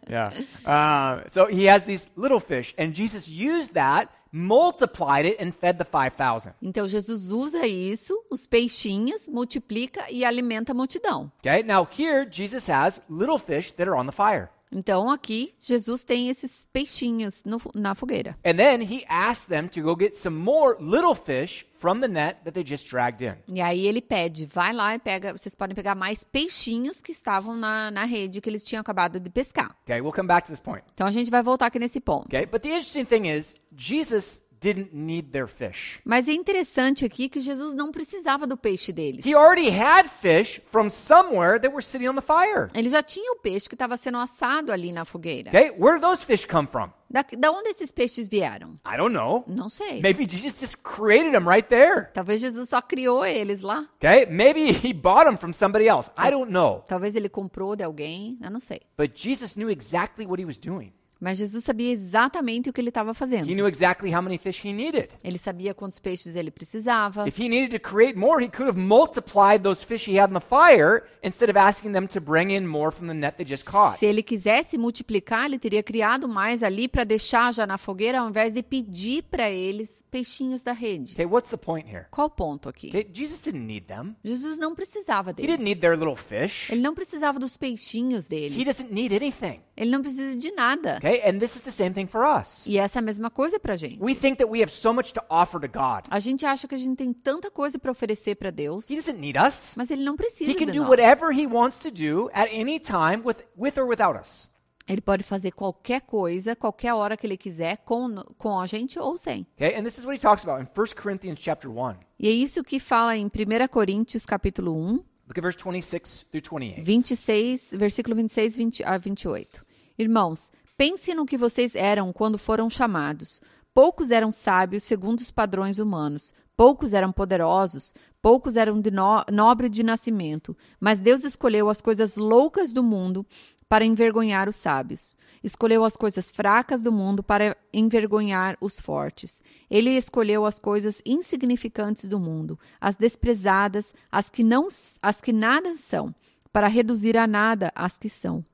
[0.08, 0.32] Yeah.
[0.64, 5.78] Uh, so he has these little fish, and Jesus used that, multiplied it, and fed
[5.78, 6.54] the 5,000.
[6.62, 11.30] Então Jesus usa isso, os peixinhos, multiplica e alimenta a multidão.
[11.40, 14.50] Okay, now here Jesus has little fish that are on the fire.
[14.72, 18.37] Então aqui Jesus tem esses peixinhos no- na fogueira.
[18.44, 22.38] And then he asked them to go get some more little fish from the net
[22.44, 23.35] that they just dragged in.
[23.52, 27.56] E aí ele pede, vai lá e pega, vocês podem pegar mais peixinhos que estavam
[27.56, 29.76] na, na rede que eles tinham acabado de pescar.
[29.85, 30.85] Okay, we'll come back to this point.
[30.94, 32.26] Então a gente vai voltar aqui nesse ponto.
[32.26, 36.01] Okay, but the interesting thing is, Jesus didn't need their fish.
[36.05, 39.27] Mas é interessante aqui que Jesus não precisava do peixe deles.
[39.27, 42.68] He already had fish from somewhere that were sitting on the fire.
[42.75, 45.51] Ele já tinha o peixe que estava sendo assado ali na fogueira.
[45.51, 46.90] Okay, where did those fish come from?
[47.11, 48.79] Da, da onde esses peixes vieram?
[48.87, 49.44] I don't know.
[49.46, 50.01] Não sei.
[50.01, 52.09] Maybe Jesus just created them right there.
[52.14, 53.87] Talvez Jesus só criou eles lá.
[53.96, 56.11] Okay, maybe he bought them from somebody else.
[56.16, 56.83] I don't know.
[56.88, 58.81] Talvez ele comprou de alguém, eu não sei.
[58.96, 60.94] But Jesus knew exactly what he was doing.
[61.22, 63.48] Mas Jesus sabia exatamente o que ele estava fazendo.
[63.48, 65.11] He knew exactly how many fish he needed.
[65.22, 67.28] Ele sabia quantos peixes ele precisava.
[67.28, 70.35] If he needed to create more, he could have multiplied those fish he had in
[70.35, 73.64] the fire instead of asking them to bring in more from the net they just
[73.70, 73.98] caught.
[73.98, 78.28] Se ele quisesse multiplicar, ele teria criado mais ali para deixar já na fogueira, ao
[78.28, 81.12] invés de pedir para eles peixinhos da rede.
[81.12, 82.06] Okay, what's the point here?
[82.11, 82.88] Qual o ponto aqui?
[82.88, 84.16] Okay, Jesus didn't need them.
[84.24, 85.50] Jesus não precisava He deles.
[85.52, 86.68] didn't need their little fish.
[86.68, 88.64] Ele não precisava dos peixinhos He deles.
[88.64, 89.61] doesn't need anything.
[89.76, 90.96] Ele não precisa de nada.
[90.98, 92.66] Okay, and this is the same thing for us.
[92.66, 93.98] E essa é a mesma coisa pra gente.
[94.03, 96.05] We think that we have so much to offer to God.
[96.11, 99.18] A gente acha que a gente tem tanta coisa para oferecer para Deus, He doesn't
[99.18, 99.75] need us.
[99.77, 100.88] mas ele não precisa He can de do nós.
[100.88, 104.51] whatever he wants to do at any time with, with or without us.
[104.88, 109.16] Ele pode fazer qualquer coisa, qualquer hora que ele quiser, com, com a gente ou
[109.16, 109.46] sem.
[109.57, 111.94] Okay, and this is what he talks about in 1 Corinthians chapter 1.
[112.18, 113.31] E é isso que fala em 1
[113.68, 116.83] Coríntios capítulo 1, Look at verse 26 through 28.
[116.85, 119.64] 26, versículo 26 20 a 28.
[119.96, 123.40] Irmãos, pense no que vocês eram quando foram chamados.
[123.74, 129.70] Poucos eram sábios segundo os padrões humanos, poucos eram poderosos, poucos eram de no nobre
[129.70, 133.26] de nascimento, mas Deus escolheu as coisas loucas do mundo
[133.72, 135.16] para envergonhar os sábios.
[135.42, 139.42] Escolheu as coisas fracas do mundo para envergonhar os fortes.
[139.70, 144.68] Ele escolheu as coisas insignificantes do mundo, as desprezadas, as que não
[145.00, 146.14] as que nada são,
[146.52, 148.44] para reduzir a nada as que são.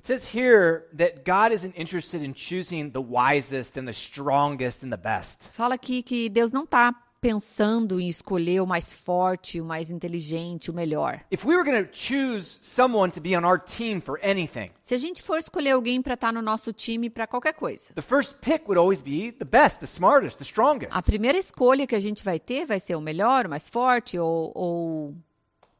[0.00, 4.90] It says here that God isn't interested in choosing the wisest and the strongest and
[4.90, 5.50] the best.
[5.52, 10.70] Fala aqui que Deus não está pensando em escolher o mais forte, o mais inteligente,
[10.70, 11.20] o melhor.
[11.30, 14.94] If we were going to choose someone to be on our team for anything, Se
[14.94, 18.36] a gente for escolher alguém para estar no nosso time para qualquer coisa, the first
[18.40, 20.96] pick would always be the best, the smartest, the strongest.
[20.96, 24.18] a primeira escolha que a gente vai ter vai ser o melhor, o mais forte
[24.18, 25.14] ou, ou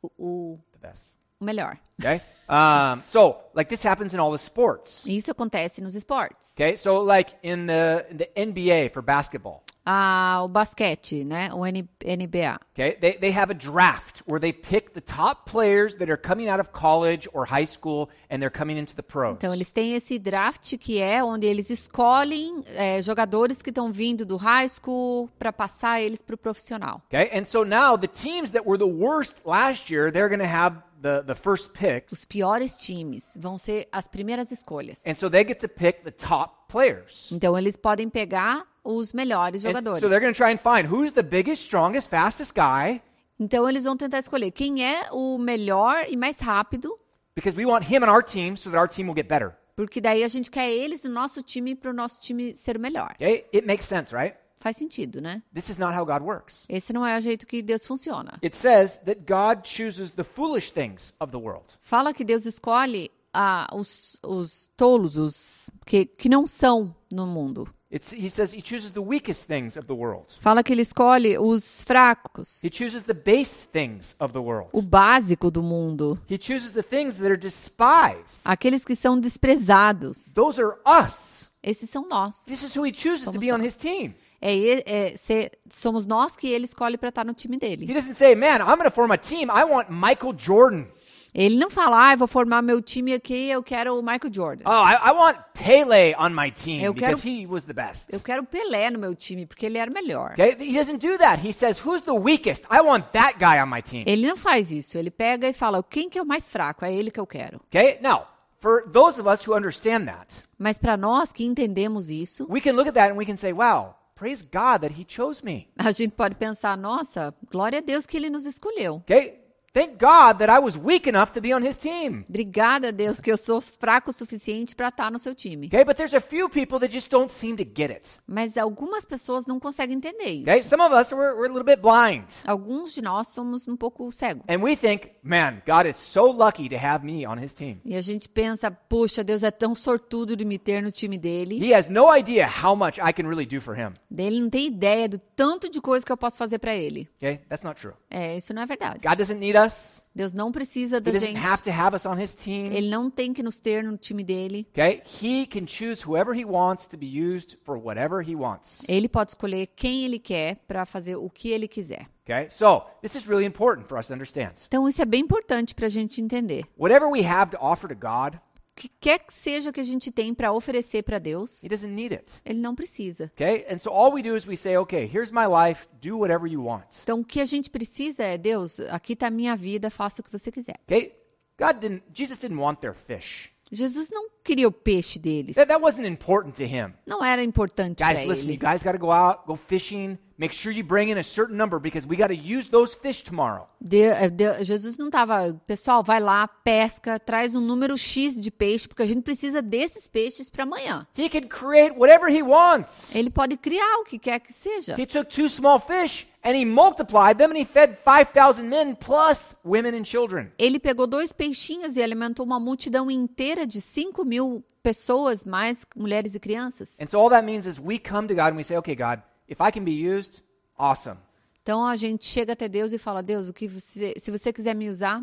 [0.02, 1.19] o, o, The best.
[1.40, 1.78] O melhor.
[1.98, 2.20] Okay?
[2.48, 5.04] Um, so, like this happens in all the sports.
[5.06, 6.54] Isso acontece nos esportes.
[6.56, 6.76] Okay?
[6.76, 11.48] So, like in the, in the NBA for basketball, Ah, o basquete, né?
[11.52, 12.58] O N- NBA.
[12.74, 12.96] okay?
[13.00, 16.60] They, they have a draft where they pick the top players that are coming out
[16.60, 19.36] of college or high school and they're coming into the pros.
[19.38, 24.24] Então, eles têm esse draft que é onde eles escolhem é, jogadores que estão vindo
[24.26, 27.00] do high school para passar eles para o profissional.
[27.08, 27.30] Okay?
[27.36, 30.76] And so now the teams that were the worst last year, they're going to have
[31.00, 32.12] the, the first picks.
[32.12, 35.02] Os piores times vão ser as primeiras escolhas.
[35.06, 37.30] And so they get to pick the top players.
[37.32, 40.00] Então, eles podem pegar os melhores And jogadores.
[40.00, 43.00] so they're going to try and find who's the biggest, strongest, fastest guy
[43.38, 46.94] Então, eles vão tentar escolher quem é o melhor e mais rápido,
[47.34, 49.56] because we want him on our team so that our team will get better.
[49.74, 53.12] porque daí a gente quer eles no nosso time para o nosso time ser melhor.
[53.14, 53.46] Okay?
[53.54, 54.36] It makes sense, right?
[54.60, 55.42] Faz sentido, né?
[55.54, 56.66] This is not how God works.
[56.68, 58.38] Esse não é o jeito que Deus funciona.
[58.44, 61.64] It says that God chooses the foolish things of the world.
[61.80, 67.66] Fala que Deus escolhe ah, os, os tolos, os que, que não são no mundo.
[67.92, 70.26] It's, he says he chooses the weakest things of the world.
[70.38, 74.68] Fala que ele escolhe os fracos, He chooses the base things of the world.
[74.72, 78.42] o básico do mundo, He chooses the things that are despised.
[78.44, 80.32] aqueles que são desprezados.
[80.34, 81.50] Those are us.
[81.62, 82.44] Esses são nós.
[82.46, 83.66] This is who he chooses to Somos be on nós.
[83.66, 84.14] his team.
[84.42, 87.86] É, é ser- somos nós que ele escolhe para estar no time He dele.
[87.86, 89.50] doesn't say, man, I'm going to form a team.
[89.50, 90.86] I want Michael Jordan.
[91.32, 94.64] Ele não fala, ah, eu vou formar meu time aqui, eu quero o Michael Jordan.
[94.66, 98.08] Oh, I, I want Pele on my team Eu because quero- he was the best.
[98.12, 100.32] Eu quero Pelé no meu time, porque ele era melhor.
[100.32, 100.56] Okay?
[100.58, 101.46] He doesn't do that.
[101.46, 102.64] He says, who's the weakest?
[102.68, 104.02] I want that guy on my team.
[104.06, 104.98] Ele não faz isso.
[104.98, 106.84] Ele pega e fala, quem que é o mais fraco?
[106.84, 107.60] É ele que eu quero.
[107.68, 107.98] Okay?
[108.02, 108.26] Now,
[108.58, 112.72] for those of us who understand that, Mas para nós que entendemos isso, we can
[112.72, 115.66] look at that and we can say, wow, praise God that he chose me.
[115.78, 118.96] a gente pode pensar, nossa, glória a Deus que ele nos escolheu.
[118.96, 119.39] Okay?
[119.72, 122.24] Thank God that I was weak enough to be on his team.
[122.28, 125.68] Obrigada Deus que eu sou fraco o suficiente para estar no seu time.
[125.68, 128.18] Okay, but there's a few people that just don't seem to get it.
[128.26, 130.42] Mas algumas pessoas não conseguem entender isso.
[130.42, 133.76] Okay, some of us we're, we're a little bit blind, Alguns de nós somos um
[133.76, 134.42] pouco cegos.
[134.48, 137.80] and we think, man, God is so lucky to have me on His team.
[137.84, 141.64] E a gente pensa, puxa, Deus é tão sortudo de me ter no time dele.
[141.64, 143.92] He has no idea how much I can really do for Him.
[144.18, 147.08] Ele não tem ideia do tanto de coisa que eu posso fazer para ele.
[147.18, 147.94] Okay, that's not true.
[148.10, 148.98] É, isso não é verdade.
[149.00, 150.00] God doesn't need us.
[150.14, 151.38] Deus não precisa He da doesn't gente.
[151.38, 152.66] have to have us on His team.
[152.72, 154.66] Ele não tem que nos ter no time dele.
[154.72, 158.82] Okay, He can choose whoever He wants to be used for whatever He wants.
[158.88, 162.08] Ele pode escolher quem ele quer para fazer o que ele quiser.
[162.24, 164.52] Okay, so this is really important for us to understand.
[164.66, 166.64] Então isso é bem importante para a gente entender.
[166.78, 168.38] Whatever we have to offer to God,
[168.76, 172.14] que quer que seja que a gente tem para oferecer para Deus, He doesn't need
[172.14, 172.32] it.
[172.44, 173.30] ele não precisa.
[173.34, 176.46] Okay, and so all we do is we say, okay, here's my life, do whatever
[176.50, 176.84] you want.
[177.02, 180.24] Então o que a gente precisa é, Deus, aqui está a minha vida, faça o
[180.24, 180.76] que você quiser.
[180.86, 181.14] Okay,
[181.58, 183.50] God didn't, Jesus didn't want their fish.
[183.72, 185.54] Jesus não queria o peixe deles.
[185.54, 186.92] That, that wasn't important to him.
[187.06, 188.56] Não era importante para Guys, listen, you ele.
[188.58, 190.18] guys got to go out, go fishing.
[190.40, 193.22] Make sure you bring in a certain number because we got to use those fish
[193.22, 193.68] tomorrow.
[193.78, 198.50] De- eh, de- Jesus não estava, pessoal, vai lá, pesca, traz um número X de
[198.50, 201.06] peixe, porque a gente precisa desses peixes para amanhã.
[201.14, 203.14] He can create whatever he wants.
[203.14, 204.94] Ele pode criar o que quer que seja.
[204.98, 209.54] He took two small fish and he multiplied them and he fed 5,000 men plus
[209.62, 210.50] women and children.
[210.58, 216.34] Ele pegou dois peixinhos e alimentou uma multidão inteira de 5 mil pessoas, mais mulheres
[216.34, 216.98] e crianças.
[216.98, 219.20] And so all that means is we come to God and we say, okay, God,
[219.50, 220.42] if I can be used,
[220.78, 221.18] awesome.
[221.62, 224.74] Então a gente chega até Deus e fala: Deus, o que você, se você quiser
[224.74, 225.22] me usar,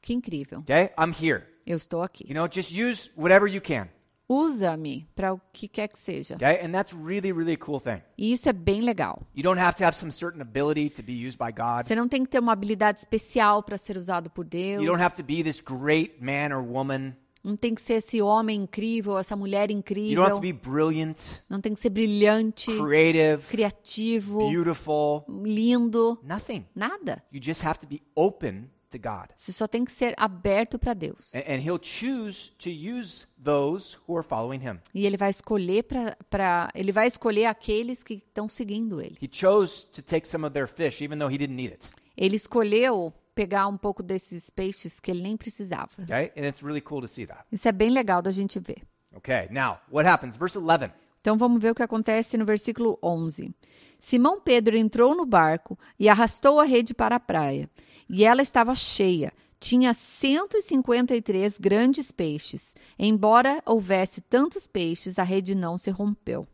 [0.00, 0.60] que incrível.
[0.60, 1.44] Okay, I'm here.
[1.66, 2.24] Eu estou aqui.
[2.28, 3.88] You know, just use whatever you can.
[4.28, 6.34] Usa-me para o que quer que seja.
[6.34, 8.02] Okay, and that's really, really cool thing.
[8.18, 9.22] E isso é bem legal.
[9.34, 11.84] You don't have to have some certain ability to be used by God.
[11.84, 14.82] Você não tem que ter uma habilidade especial para ser usado por Deus.
[14.82, 17.14] You don't have to be this great man or woman.
[17.46, 20.16] Não tem que ser esse homem incrível, essa mulher You incrível.
[20.16, 21.16] don't have to be brilliant,
[21.48, 25.24] Não tem que ser brilhante, creative, criativo, beautiful.
[25.28, 26.18] lindo.
[26.24, 26.66] Nothing.
[26.74, 27.22] Nada.
[27.32, 29.28] You just have to be open to God.
[29.36, 31.34] Você só tem que ser aberto para Deus.
[31.36, 34.80] And, and He'll choose to use those who are following Him.
[34.92, 39.16] E ele vai escolher para ele vai escolher aqueles que estão seguindo ele.
[39.22, 41.90] He chose to take some of their fish, even though He didn't need it.
[42.16, 45.90] Ele escolheu pegar um pouco desses peixes que ele nem precisava.
[46.02, 46.32] Okay?
[46.36, 47.44] And it's really cool to see that.
[47.52, 48.82] Isso é bem legal da gente ver.
[49.14, 50.36] Okay, now, what happens?
[50.36, 50.90] Verse 11.
[51.20, 53.54] Então vamos ver o que acontece no versículo 11.
[53.98, 57.68] Simão Pedro entrou no barco e arrastou a rede para a praia.
[58.08, 59.32] E ela estava cheia.
[59.58, 62.74] Tinha 153 grandes peixes.
[62.98, 66.46] Embora houvesse tantos peixes, a rede não se rompeu.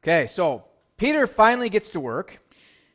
[0.00, 0.62] Okay, so
[0.96, 2.38] Peter finally gets to work.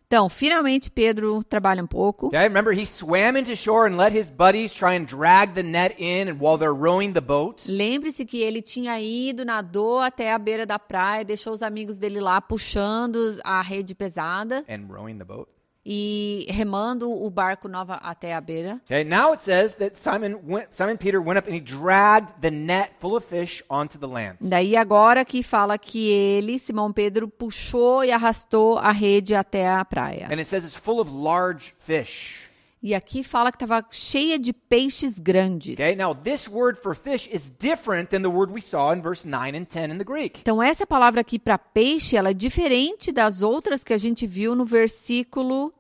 [0.06, 2.28] Então, finalmente Pedro trabalha um pouco.
[2.28, 5.96] Okay, remember he swam into shore and let his buddies try and drag the net
[5.98, 7.66] in and while they're rowing the boat.
[7.68, 12.20] Lembre-se que ele tinha ido, nadou até a beira da praia, deixou os amigos dele
[12.20, 15.50] lá puxando a rede pesada And rowing the boat.
[15.86, 18.82] E remando o barco nova até a beira.
[18.86, 22.52] Okay, now it says that Simon went, Simon Peter went up and he dragged the
[22.52, 24.38] net full of fish onto the land.
[24.42, 29.84] Daí agora que fala que ele, Simão Pedro, puxou e arrastou a rede até a
[29.84, 30.28] praia.
[30.32, 32.50] And it says it's full of large fish.
[32.84, 35.76] E aqui fala que estava cheia de peixes grandes.
[35.76, 39.26] Okay, now this word for fish is different than the word we saw in verse
[39.26, 40.42] 9 and 10 in the Greek.
[40.42, 44.54] Então essa palavra aqui para peixe, ela é diferente das outras que a gente viu
[44.54, 45.74] no versículo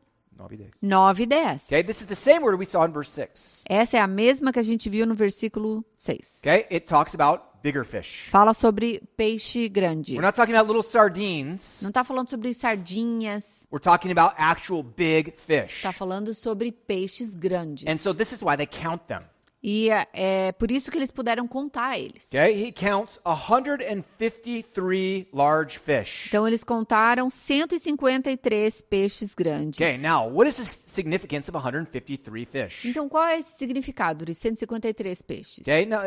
[0.81, 1.65] 9 e 10.
[1.65, 3.65] Okay, this is the same word we saw in verse 6.
[3.67, 6.39] Essa é a mesma que a gente viu no versículo 6.
[6.39, 8.27] Okay, it talks about bigger fish.
[8.29, 10.15] Fala sobre peixe grande.
[10.15, 11.79] We're not talking about little sardines.
[11.81, 15.77] Não está falando sobre sardinhas, We're talking about actual big fish.
[15.77, 17.87] está falando sobre peixes grandes.
[17.87, 19.21] And so this is why they count them.
[19.65, 22.27] E é, é por isso que eles puderam contar eles.
[22.27, 26.27] Okay, he counts 153 large fish.
[26.27, 29.79] Então eles contaram 153 peixes grandes.
[29.79, 32.83] Okay, now what is the significance of 153 fish?
[32.85, 35.59] Então qual é esse significado de 153 peixes?
[35.59, 36.01] Okay, now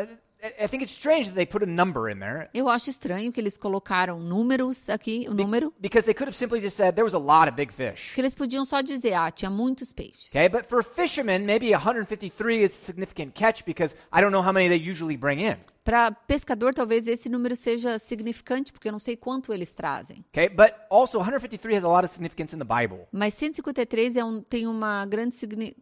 [0.47, 3.31] I- I think it's strange that they put a number in there Eu acho estranho
[3.31, 7.03] que eles colocaram números aqui, o número, because they could have simply just said there
[7.05, 8.13] was a lot of big fish.
[8.13, 10.29] que eles podiam só dizer, ah, tinha muitos peixes.
[10.29, 14.51] Okay, but for fishermen, maybe 153 is a significant catch because I don't know how
[14.51, 15.57] many they usually bring in.
[15.87, 20.25] Para pescador, talvez esse número seja significante, porque eu não sei quanto eles trazem.
[20.33, 23.07] Okay, but also 153 has a lot of significance in the Bible.
[23.09, 25.33] Mas 153 é um, tem uma grande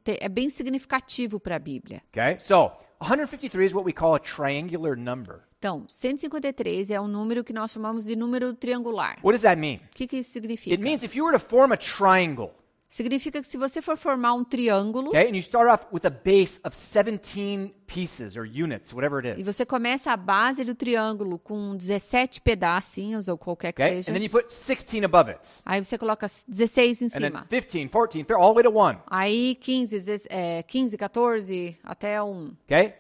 [0.05, 2.03] é bem significativo para a Bíblia.
[2.11, 5.39] Okay, so 153 is what we call a triangular number.
[5.57, 9.17] Então, 153 é um número que nós chamamos de número triangular.
[9.23, 9.77] What does that mean?
[9.77, 10.77] O que, que isso It significa?
[10.83, 12.53] means if you were to form a triangle,
[12.95, 16.09] Significa que se você for formar um triângulo Okay, and you start off with a
[16.09, 19.45] base of 17 pieces or units, whatever it e is.
[19.45, 24.13] você começa a base do triângulo com 17 pedacinhos ou qualquer que Okay, seja, and
[24.13, 27.45] then you put 16 above it, aí você coloca 16 em and then cima.
[27.49, 29.01] 15, 14, they're all the way to 1.
[29.07, 32.53] Aí 15, dezes- é, 15, 14 até 1.
[32.63, 32.93] Okay?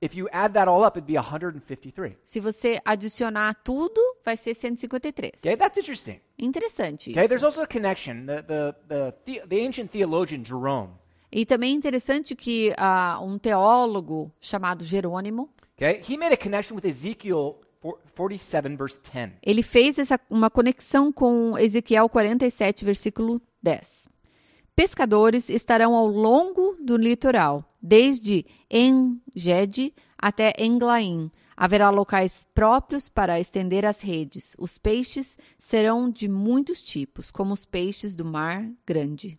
[0.00, 2.16] If you add that all up, it'd be 153.
[2.22, 5.32] Se você adicionar tudo, vai ser 153.
[5.40, 6.20] Okay, that's interesting.
[6.38, 7.28] Interessante Okay, isso.
[7.28, 8.26] there's also a connection.
[8.26, 8.74] The, the,
[9.26, 10.90] the, the, ancient theologian Jerome,
[11.32, 16.76] E também é interessante que ah, um teólogo chamado Jerônimo, okay, he made a connection
[16.76, 19.32] with Ezekiel 4- 47, verse 10.
[19.42, 24.08] ele fez essa, uma conexão com Ezequiel 47, versículo 10.
[24.74, 31.30] Pescadores estarão ao longo do litoral, desde Engede até Englaim.
[31.56, 34.54] Haverá locais próprios para estender as redes.
[34.58, 39.38] Os peixes serão de muitos tipos, como os peixes do mar grande.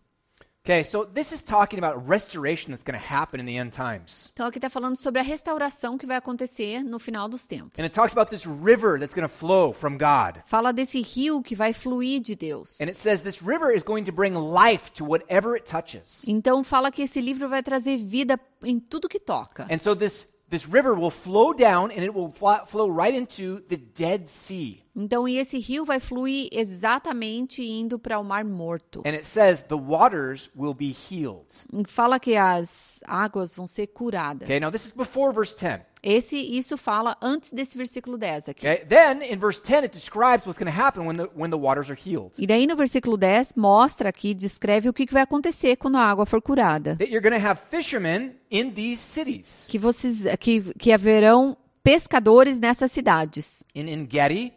[0.62, 4.30] Okay, so this is talking about restoration that's going to happen in the end times.
[4.34, 7.72] Então aqui está falando sobre a restauração que vai acontecer no final dos tempos.
[7.78, 10.42] And it talks about this river that's going to flow from God.
[10.44, 12.78] Fala desse rio que vai fluir de Deus.
[12.78, 16.22] And it says this river is going to bring life to whatever it touches.
[16.26, 19.66] Então fala que esse livro vai trazer vida em tudo que toca.
[19.70, 23.60] And so this this river will flow down and it will fl- flow right into
[23.68, 24.82] the Dead Sea.
[24.94, 29.00] Então esse rio vai fluir exatamente indo para o Mar Morto.
[29.06, 31.46] And it says the waters will be healed.
[31.72, 34.46] E Fala que as águas vão ser curadas.
[34.48, 35.82] Okay, now this is before verse 10.
[36.02, 38.66] Esse isso fala antes desse versículo 10 aqui.
[38.66, 41.58] Okay, then in verse 10 it describes what's going to happen when the when the
[41.58, 42.32] waters are healed.
[42.38, 46.02] E daí no versículo 10 mostra aqui, descreve o que que vai acontecer quando a
[46.02, 46.96] água for curada.
[46.96, 49.66] That you're going to have fishermen in these cities.
[49.68, 53.62] Que vocês que, que haverão pescadores nessas cidades.
[53.74, 54.52] In Engedi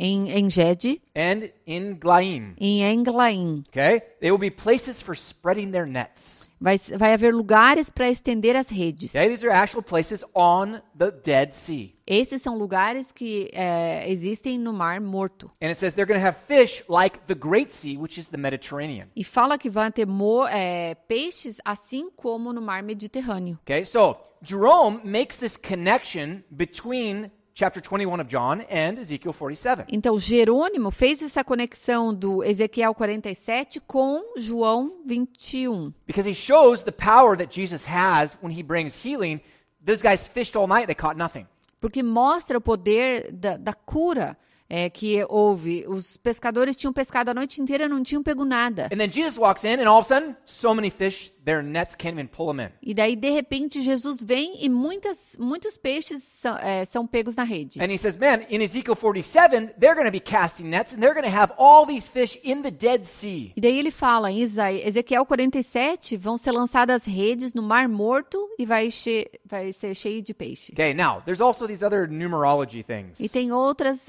[0.00, 2.54] Em Engede, and in Glaim.
[2.60, 3.64] em Englaim.
[3.68, 4.00] Okay?
[4.20, 6.47] They will be places for spreading their nets.
[6.60, 9.12] Vai, vai haver lugares para estender as redes.
[9.12, 11.94] These are actual places on the Dead Sea.
[12.06, 15.50] Esses são lugares que é, existem no Mar Morto.
[15.62, 18.38] And it says they're going to have fish like the Great Sea, which is the
[18.38, 19.08] Mediterranean.
[19.14, 20.06] E fala que vai ter
[20.50, 23.58] é, peixes assim como no Mar Mediterrâneo.
[23.62, 23.84] Okay?
[23.84, 29.86] So, Jerome makes this connection between chapter 21 of John and Ezekiel 47.
[29.90, 35.92] Então, Jerônimo fez essa conexão do Ezequiel 47 com João 21.
[36.06, 39.40] Because he shows the power that Jesus has when he brings healing.
[39.84, 41.48] Those guys fished all night, they caught nothing.
[41.80, 44.36] Porque mostra o poder da, da cura
[44.68, 45.84] é, que houve.
[45.88, 48.86] Os pescadores tinham pescado a noite inteira e não tinham pego nada.
[48.92, 51.94] And then Jesus walks in, and all of a sudden, so many fish, their nets
[51.96, 52.70] can't even pull them in.
[52.82, 57.44] E daí, de repente, Jesus vem e muitas, muitos peixes são, é, são pegos na
[57.44, 57.80] rede.
[57.80, 61.14] And he says, Man, in Ezekiel 47, they're going to be casting nets, and they're
[61.14, 63.52] going to have all these fish in the Dead Sea.
[63.56, 68.66] E daí ele fala em Ezequiel 47, vão ser lançadas redes no Mar Morto e
[68.66, 70.72] vai, che- vai ser cheio de peixe.
[70.72, 73.18] Okay, now, there's also these other numerology things.
[73.20, 74.08] E tem outras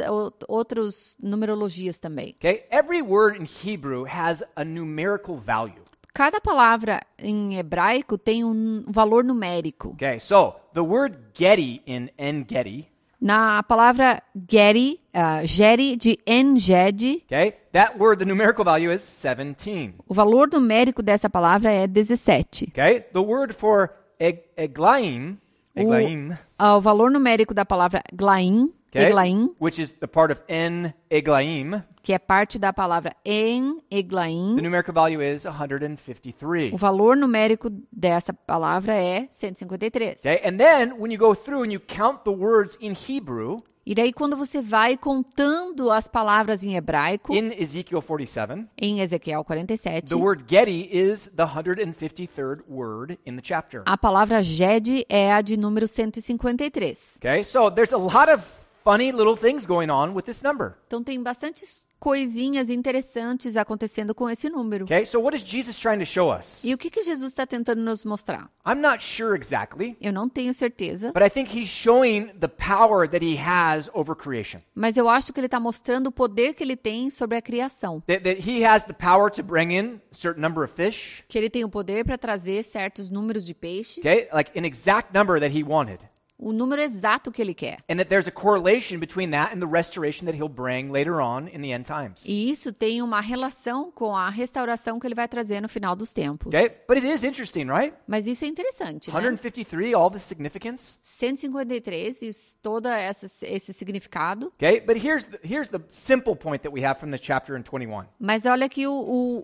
[0.50, 2.36] o- outros numerologias também.
[2.40, 5.84] Okay, every word in Hebrew has a numerical value.
[6.14, 9.90] Cada palavra em hebraico tem um valor numérico.
[9.90, 12.88] Okay, so the word Getty in En-Getty,
[13.22, 19.94] Na palavra geri, uh, geri de enged, okay, that word, the numerical value is 17.
[20.08, 22.70] o valor numérico dessa palavra é 17.
[22.72, 23.90] Okay, the word for
[24.20, 25.38] eg- Eglaim,
[25.76, 30.42] Eglaim, Ah, o valor numérico da palavra glaim, okay, eglaim, which is the part of
[30.48, 36.74] En Eglaim, que é parte da palavra en the eglaim, numerical value is 153.
[36.74, 40.20] o valor numérico dessa palavra é 153.
[40.20, 43.96] Okay, and then when you go through and you count the words in Hebrew E
[43.96, 50.08] daí quando você vai contando as palavras em hebraico, in Ezekiel 47, em Ezequiel 47,
[50.08, 53.82] the word Getty is the 153rd word in the chapter.
[53.88, 57.16] a palavra ged é a de número 153.
[57.18, 58.44] Okay, so there's a lot of
[58.84, 60.76] funny little things going on with this number.
[60.88, 64.86] Então tem bastantes coisinhas interessantes acontecendo com esse número.
[64.86, 66.64] Okay, so what is Jesus trying to show us?
[66.64, 68.50] E o que, que Jesus está tentando nos mostrar?
[68.66, 73.06] I'm not sure exactly, Eu não tenho certeza, but I think he's showing the power
[73.06, 74.62] that he has over creation.
[74.74, 78.02] mas eu acho que ele está mostrando o poder que ele tem sobre a criação.
[78.08, 81.38] That, that he has the power to bring in a certain number of fish, Que
[81.38, 85.38] ele tem o poder para trazer certos números de peixe, okay, like an exact number
[85.38, 86.00] that he wanted.
[86.40, 87.80] O número exato que ele quer.
[87.90, 91.48] And that there's a correlation between that and the restoration that he'll bring later on
[91.54, 92.24] in the end times.
[92.26, 96.14] E isso tem uma relação com a restauração que ele vai trazer no final dos
[96.14, 96.48] tempos.
[96.48, 96.70] Okay?
[96.88, 97.94] But it is interesting, right?
[98.08, 99.20] Mas isso é interessante, né?
[99.20, 100.98] 153, all this significance.
[101.04, 104.48] 153 e s- toda essa, esse significado.
[104.56, 104.80] Okay?
[104.80, 108.06] But here's the, here's the simple point that we have from this chapter in 21.
[108.20, 108.94] Mas olha aqui o,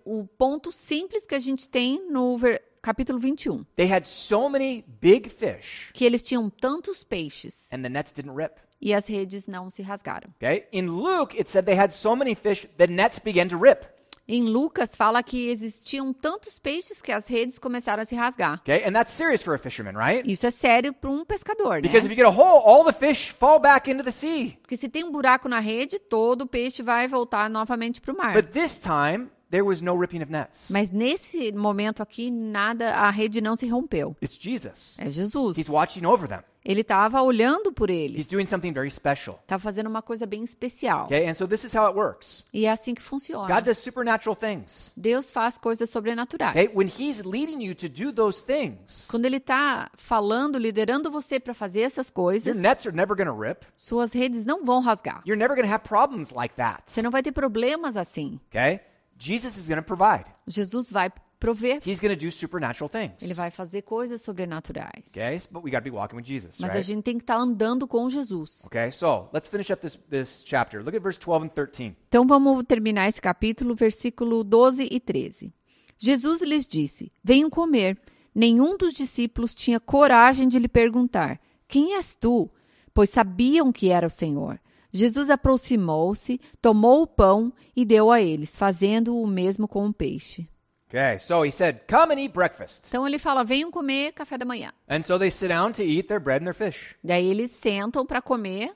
[0.06, 3.66] o, o ponto simples que a gente tem no ver- capítulo 21.
[3.76, 8.36] They had so many big fish, Que eles tinham tantos peixes and the nets didn't
[8.36, 8.54] rip.
[8.80, 10.30] e as redes não se rasgaram.
[10.38, 10.68] Okay?
[10.72, 13.88] In Luke, it said they had so many fish, the nets began to rip.
[14.28, 18.60] Em Lucas fala que existiam tantos peixes que as redes começaram a se rasgar.
[18.62, 18.84] Okay?
[18.84, 20.28] And that's serious for a fisherman, right?
[20.28, 21.82] Isso é sério para um pescador, né?
[21.82, 24.58] Because if you get a hole, all the fish fall back into the sea.
[24.64, 28.18] Porque se tem um buraco na rede, todo o peixe vai voltar novamente para o
[28.18, 28.34] mar.
[28.34, 30.70] But this time, there was no ripping of nets.
[30.70, 34.16] Mas nesse momento aqui, nada, a rede não se rompeu.
[34.22, 34.96] It's Jesus.
[35.00, 35.58] É Jesus.
[35.58, 36.42] He's watching over them.
[36.68, 38.28] Ele estava olhando por He's eles.
[38.28, 39.38] doing something very special.
[39.44, 41.06] Estava fazendo uma coisa bem especial.
[41.06, 41.30] Okay?
[41.30, 42.44] And so this is how it works.
[42.52, 43.48] E é assim que funciona.
[43.48, 44.92] God does supernatural things.
[44.98, 46.56] Deus faz coisas sobrenaturais.
[46.58, 46.76] Okay?
[46.76, 51.54] When he's leading you to do those things, Quando ele está falando, liderando você para
[51.54, 53.64] fazer essas your coisas, nets are never going to rip.
[53.76, 55.22] suas redes não vão rasgar.
[55.24, 56.82] You're never going to have problems like that.
[56.88, 58.40] Você não vai ter problemas assim.
[58.50, 58.80] Okay?
[59.18, 60.26] Jesus is going to provide.
[60.48, 61.80] Jesus vai prover.
[61.86, 63.22] He's going to do supernatural things.
[63.22, 65.10] Ele vai fazer coisas sobrenaturais.
[65.12, 65.40] Okay?
[65.52, 66.86] But we got to be walking with Jesus, Mas a right?
[66.88, 68.66] gente tem que estar andando com Jesus.
[68.66, 68.92] Okay?
[68.92, 70.82] So, let's finish up this this chapter.
[70.84, 71.96] Look at verse 12 and 13.
[72.08, 75.54] Então vamos terminar esse capítulo, versículo 12 e 13.
[75.98, 77.98] Jesus lhes disse: Venham comer.
[78.34, 81.40] Nenhum dos discípulos tinha coragem de lhe perguntar:
[81.70, 82.50] Quem és tu?
[82.94, 84.60] Pois sabiam que era o Senhor.
[84.96, 90.48] Jesus aproximou-se, tomou o pão e deu a eles, fazendo o mesmo com o peixe.
[90.88, 94.46] Okay, so he said, "Come and eat breakfast." Então ele fala: Venham comer café da
[94.46, 94.72] manhã.
[94.88, 96.96] And so they sit down to eat their bread and their fish.
[97.04, 98.72] Daí eles sentam para comer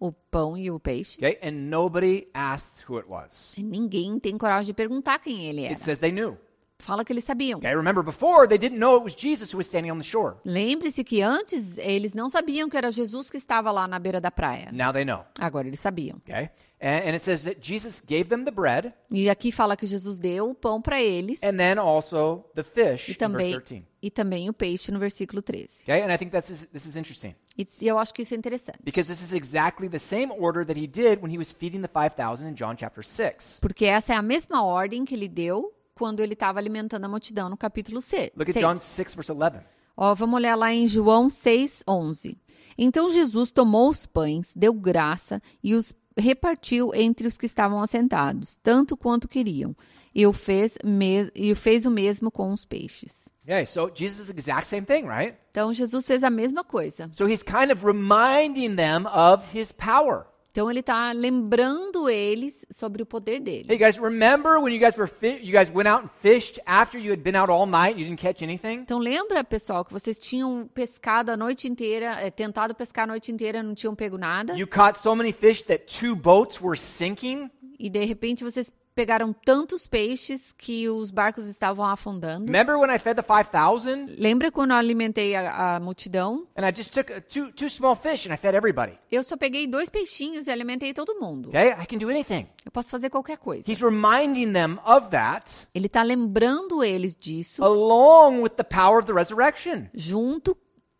[0.00, 1.16] o pão e o peixe.
[1.18, 1.38] Okay?
[1.42, 3.54] And nobody asked who it was.
[3.56, 5.78] E ninguém tem coragem de perguntar quem ele It era.
[5.84, 6.36] says they knew.
[6.78, 7.58] Fala que eles sabiam.
[7.58, 7.74] Okay?
[7.74, 10.36] Remember before they didn't know it was Jesus who was standing on the shore.
[10.44, 14.30] Lembre-se que antes eles não sabiam que era Jesus que estava lá na beira da
[14.30, 14.70] praia.
[14.72, 15.24] Now they know.
[15.38, 16.18] Agora eles sabiam.
[16.18, 16.50] Okay?
[16.78, 20.18] And, and it says that Jesus gave them the bread E aqui fala que Jesus
[20.18, 23.84] deu o pão para eles and then also the fish e in verse também, 13.
[24.02, 25.84] e também o peixe no versículo 13.
[25.84, 26.02] Okay?
[26.02, 28.78] And I think that's this is interesting E eu acho que isso é interessante.
[28.84, 31.88] because this is exactly the same order that he did when he was feeding the
[31.88, 33.60] 5000 in John chapter 6.
[33.62, 37.48] Porque essa é a mesma ordem que ele deu quando ele estava alimentando a multidão
[37.48, 38.30] no capítulo 6.
[38.36, 39.60] Look at John 6 verse 11.
[39.96, 42.36] Ó, vamos olhar lá em João 6, 11.
[42.78, 48.56] Então Jesus tomou os pães, deu graça e os repartiu entre os que estavam assentados,
[48.62, 49.74] tanto quanto queriam.
[50.14, 53.28] E o fez, mes- e o fez o mesmo com os peixes.
[53.44, 55.36] Okay, so Jesus is the exact same thing, right?
[55.50, 57.10] Então Jesus fez a mesma coisa.
[57.16, 60.26] So he's kind of reminding them of his power.
[60.56, 63.66] Então ele está lembrando eles sobre o poder dele.
[63.70, 65.10] Hey guys, remember when you guys were
[65.42, 68.22] you guys went out and fished after you had been out all night, you didn't
[68.22, 68.78] catch anything?
[68.78, 73.30] Então lembra, pessoal, que vocês tinham pescado a noite inteira, eh, tentado pescar a noite
[73.30, 77.50] inteira, não tinham pego nada, You caught so many fish that two boats were sinking.
[77.78, 82.46] e de repente vocês pegaram tantos peixes que os barcos estavam afundando.
[82.46, 86.46] Remember when I fed the 5,000 Lembra quando eu alimentei a, a multidão?
[86.56, 88.94] and I just took two two small fish and I fed everybody?
[89.12, 91.50] Eu só peguei dois peixinhos e alimentei todo mundo.
[91.50, 91.68] Okay?
[91.72, 92.48] I can do anything.
[92.64, 93.70] Eu posso fazer qualquer coisa.
[93.70, 99.06] He's reminding them of that Ele está lembrando eles disso along with the power of
[99.06, 99.88] the resurrection.
[99.94, 100.56] junto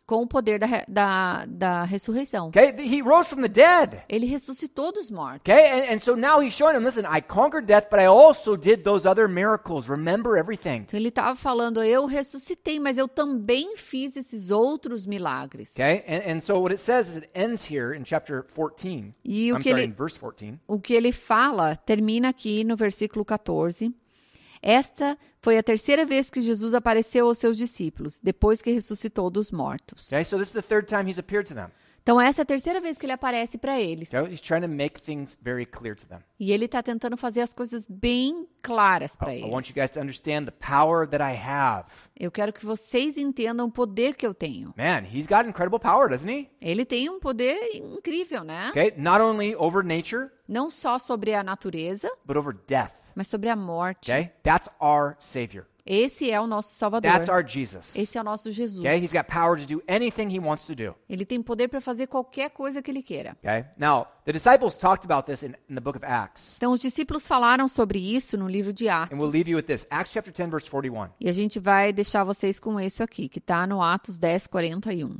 [0.07, 2.47] com o poder da, da, da ressurreição.
[2.47, 2.73] Okay?
[2.79, 4.01] He rose from the dead.
[4.07, 5.41] Ele ressuscitou dos mortos.
[5.41, 5.69] Okay?
[5.69, 8.83] And, and so now he's showing them, listen, I conquered death, but I also did
[8.83, 9.89] those other miracles.
[9.89, 10.85] Remember everything.
[10.87, 15.73] Então ele estava falando, eu ressuscitei, mas eu também fiz esses outros milagres.
[15.73, 16.05] Okay?
[16.07, 19.13] And, and so what it says is it ends here in chapter 14.
[19.25, 20.57] E o I'm que sorry, ele- in verse 14.
[20.65, 23.93] O que ele fala termina aqui no versículo 14.
[24.61, 25.17] Esta
[25.47, 30.07] foi a terceira vez que Jesus apareceu aos seus discípulos, depois que ressuscitou dos mortos.
[30.07, 30.25] Okay?
[30.25, 31.69] So this is the third time he's appeared to them.
[32.03, 34.13] Então, essa é a terceira vez que ele aparece para eles.
[34.13, 34.29] Okay?
[34.29, 36.19] He's trying to make things very clear to them.
[36.37, 39.69] E ele está tentando fazer as coisas bem claras para I want eles.
[39.69, 41.85] you guys to understand the power that I have.
[42.19, 44.73] Eu quero que vocês entendam o poder que eu tenho.
[44.77, 46.49] Man, he's got incredible power, doesn't he?
[46.59, 48.67] Ele tem um poder incrível, né?
[48.71, 48.93] Okay?
[48.97, 53.06] Not only over nature, Não só sobre a natureza, but over death.
[53.17, 54.11] Mas sobre a morte.
[54.11, 54.31] Okay?
[54.43, 55.65] That's our Savior.
[55.83, 57.11] Esse é o nosso Salvador.
[57.11, 57.95] That's our Jesus.
[57.95, 58.85] Esse é o nosso Jesus.
[58.85, 58.97] Okay?
[58.99, 60.93] He's got power to do anything he wants to do.
[61.09, 63.35] Ele tem poder para fazer qualquer coisa que ele queira.
[63.39, 63.65] Okay?
[63.75, 66.57] Now, the disciples talked about this in, in the book of Acts.
[66.57, 69.11] Então, os discípulos falaram sobre isso no livro de Atos.
[69.11, 69.87] And we'll leave you with this.
[69.89, 71.09] Acts chapter 10, verse 41.
[71.19, 75.17] E a gente vai deixar vocês com isso aqui, que está no Atos 10, 41.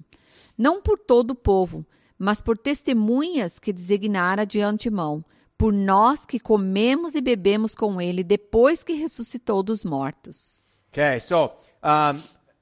[0.56, 1.84] não por todo o povo,
[2.20, 5.26] mas por testemunhas que designara de antemão,
[5.58, 10.62] por nós que comemos e bebemos com ele depois que ressuscitou dos mortos.
[10.92, 11.52] Okay, so
[11.84, 12.22] um,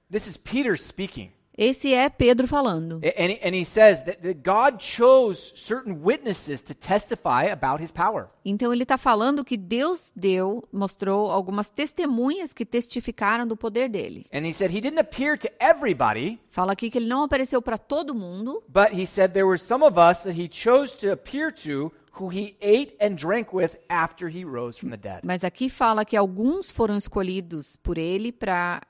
[0.09, 1.34] this is Peter speaking.
[1.57, 2.95] Esse é Pedro falando.
[2.95, 8.27] And he, and he says that, God chose certain witnesses to testify about his power.
[8.43, 14.25] Então ele está falando que Deus deu, mostrou algumas testemunhas que testificaram do poder dele.
[14.33, 17.77] And he said he didn't appear to everybody, Fala aqui que ele não apareceu para
[17.77, 21.51] todo mundo, but he said there were some of us that he chose to appear
[21.51, 25.19] to who he ate and drank with after he rose from the dead.
[25.23, 28.81] mas aqui fala que alguns foram escolhidos por ele para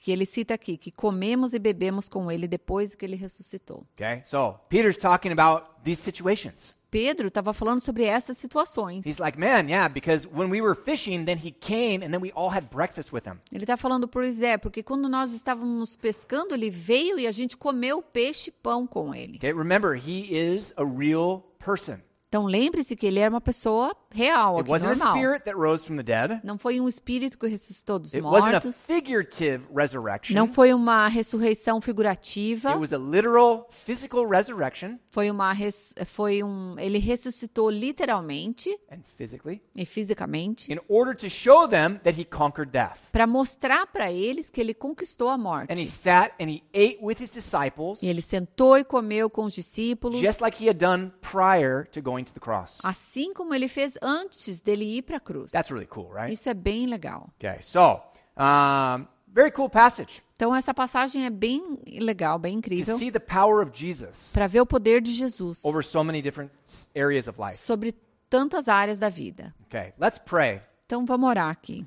[0.00, 3.86] que ele cita aqui que comemos e bebemos com ele depois que ele ressuscitou.
[3.94, 6.74] Okay, so Peter's talking about these situations.
[6.90, 9.06] Pedro estava falando sobre essas situações.
[9.06, 12.32] He's like, man, yeah, because when we were fishing, then he came and then we
[12.34, 13.38] all had breakfast with him.
[13.52, 17.56] Ele está falando, pois é, porque quando nós estávamos pescando, ele veio e a gente
[17.56, 19.36] comeu peixe e pão com ele.
[19.36, 21.98] Okay, remember, he is a real person.
[22.28, 25.14] Então lembre-se que ele era uma pessoa real, It aqui, wasn't a normal.
[25.16, 26.40] spirit that rose from the dead.
[26.44, 28.86] Não foi um espírito que ressuscitou dos It wasn't a mortos.
[28.86, 30.34] figurative resurrection.
[30.34, 32.70] Não foi uma ressurreição figurativa.
[32.70, 39.00] It was a literal physical resurrection Foi uma res- foi um ele ressuscitou literalmente and
[39.16, 42.96] physically e fisicamente in order to show them that he conquered death.
[43.12, 45.86] para mostrar para eles que ele conquistou a And he morte.
[45.86, 50.20] sat and he ate with his disciples E ele sentou e comeu com os discípulos,
[50.20, 52.78] just like he had done prior to going to the cross.
[52.84, 55.52] assim como ele fez antes dele ir para a cruz.
[55.52, 56.32] That's really cool, right?
[56.32, 57.30] Isso é bem legal.
[57.38, 58.00] Okay, so
[58.36, 63.20] um, very cool passage Então essa passagem é bem legal, bem to incrível see the
[63.20, 66.50] power of Jesus para ver o poder de Jesus over so many different
[66.94, 67.56] areas of life.
[67.56, 67.94] sobre
[68.28, 69.54] tantas áreas da vida.
[69.66, 70.62] Okay, let's pray.
[70.86, 71.86] Então vamos orar aqui.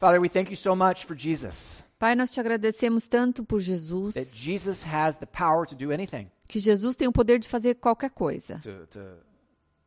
[0.00, 1.84] Father, we thank you so much for Jesus.
[1.98, 6.28] Pai, nós te agradecemos tanto por That Jesus, Jesus has the power to do anything,
[6.48, 8.58] que Jesus tem o poder de fazer qualquer coisa.
[8.58, 9.00] to, to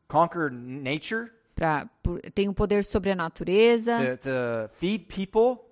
[0.07, 1.89] conquer nature, Pra,
[2.33, 3.97] tem o poder sobre a natureza,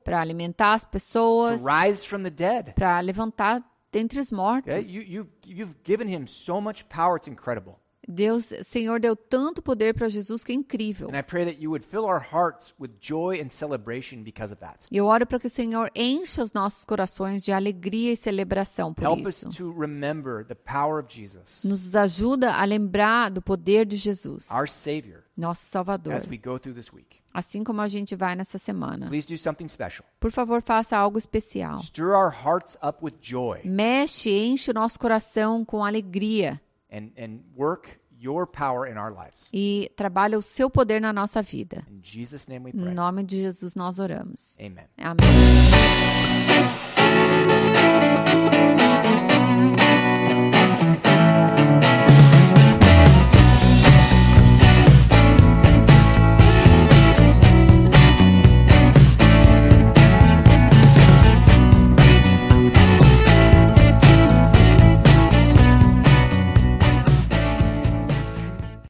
[0.06, 2.74] para alimentar as pessoas, rise from the dead.
[2.74, 3.62] para levantar
[3.92, 4.38] dentre os Okay?
[4.38, 4.90] mortos.
[4.94, 7.76] You, you, you've given him so much power, it's incredible.
[8.08, 11.10] Deus, Senhor deu tanto poder para Jesus que é incrível.
[11.10, 14.60] And I pray that you would fill our hearts with joy and celebration because of
[14.62, 14.86] that.
[14.92, 18.94] E eu oro para que o Senhor encha os nossos corações de alegria e celebração
[18.94, 19.50] por Help us isso.
[19.50, 24.68] to remember the power of Jesus, Nos ajuda a lembrar do poder de Jesus, our
[24.68, 27.18] Savior, nosso Salvador, as we go through this week.
[27.34, 29.08] assim como a gente vai nessa semana.
[29.08, 30.06] Please do something special.
[30.20, 31.80] Por favor, faça algo especial.
[31.80, 36.62] Stir our hearts up with joy Mexe, enche o nosso coração com alegria
[36.94, 39.48] And, and work your power in our lives.
[39.52, 41.86] E trabalha o seu poder na nossa vida.
[41.90, 42.92] In Jesus name we pray.
[42.92, 44.56] Em nome de Jesus nós oramos.
[44.60, 44.88] Amen.
[44.98, 45.28] Amém.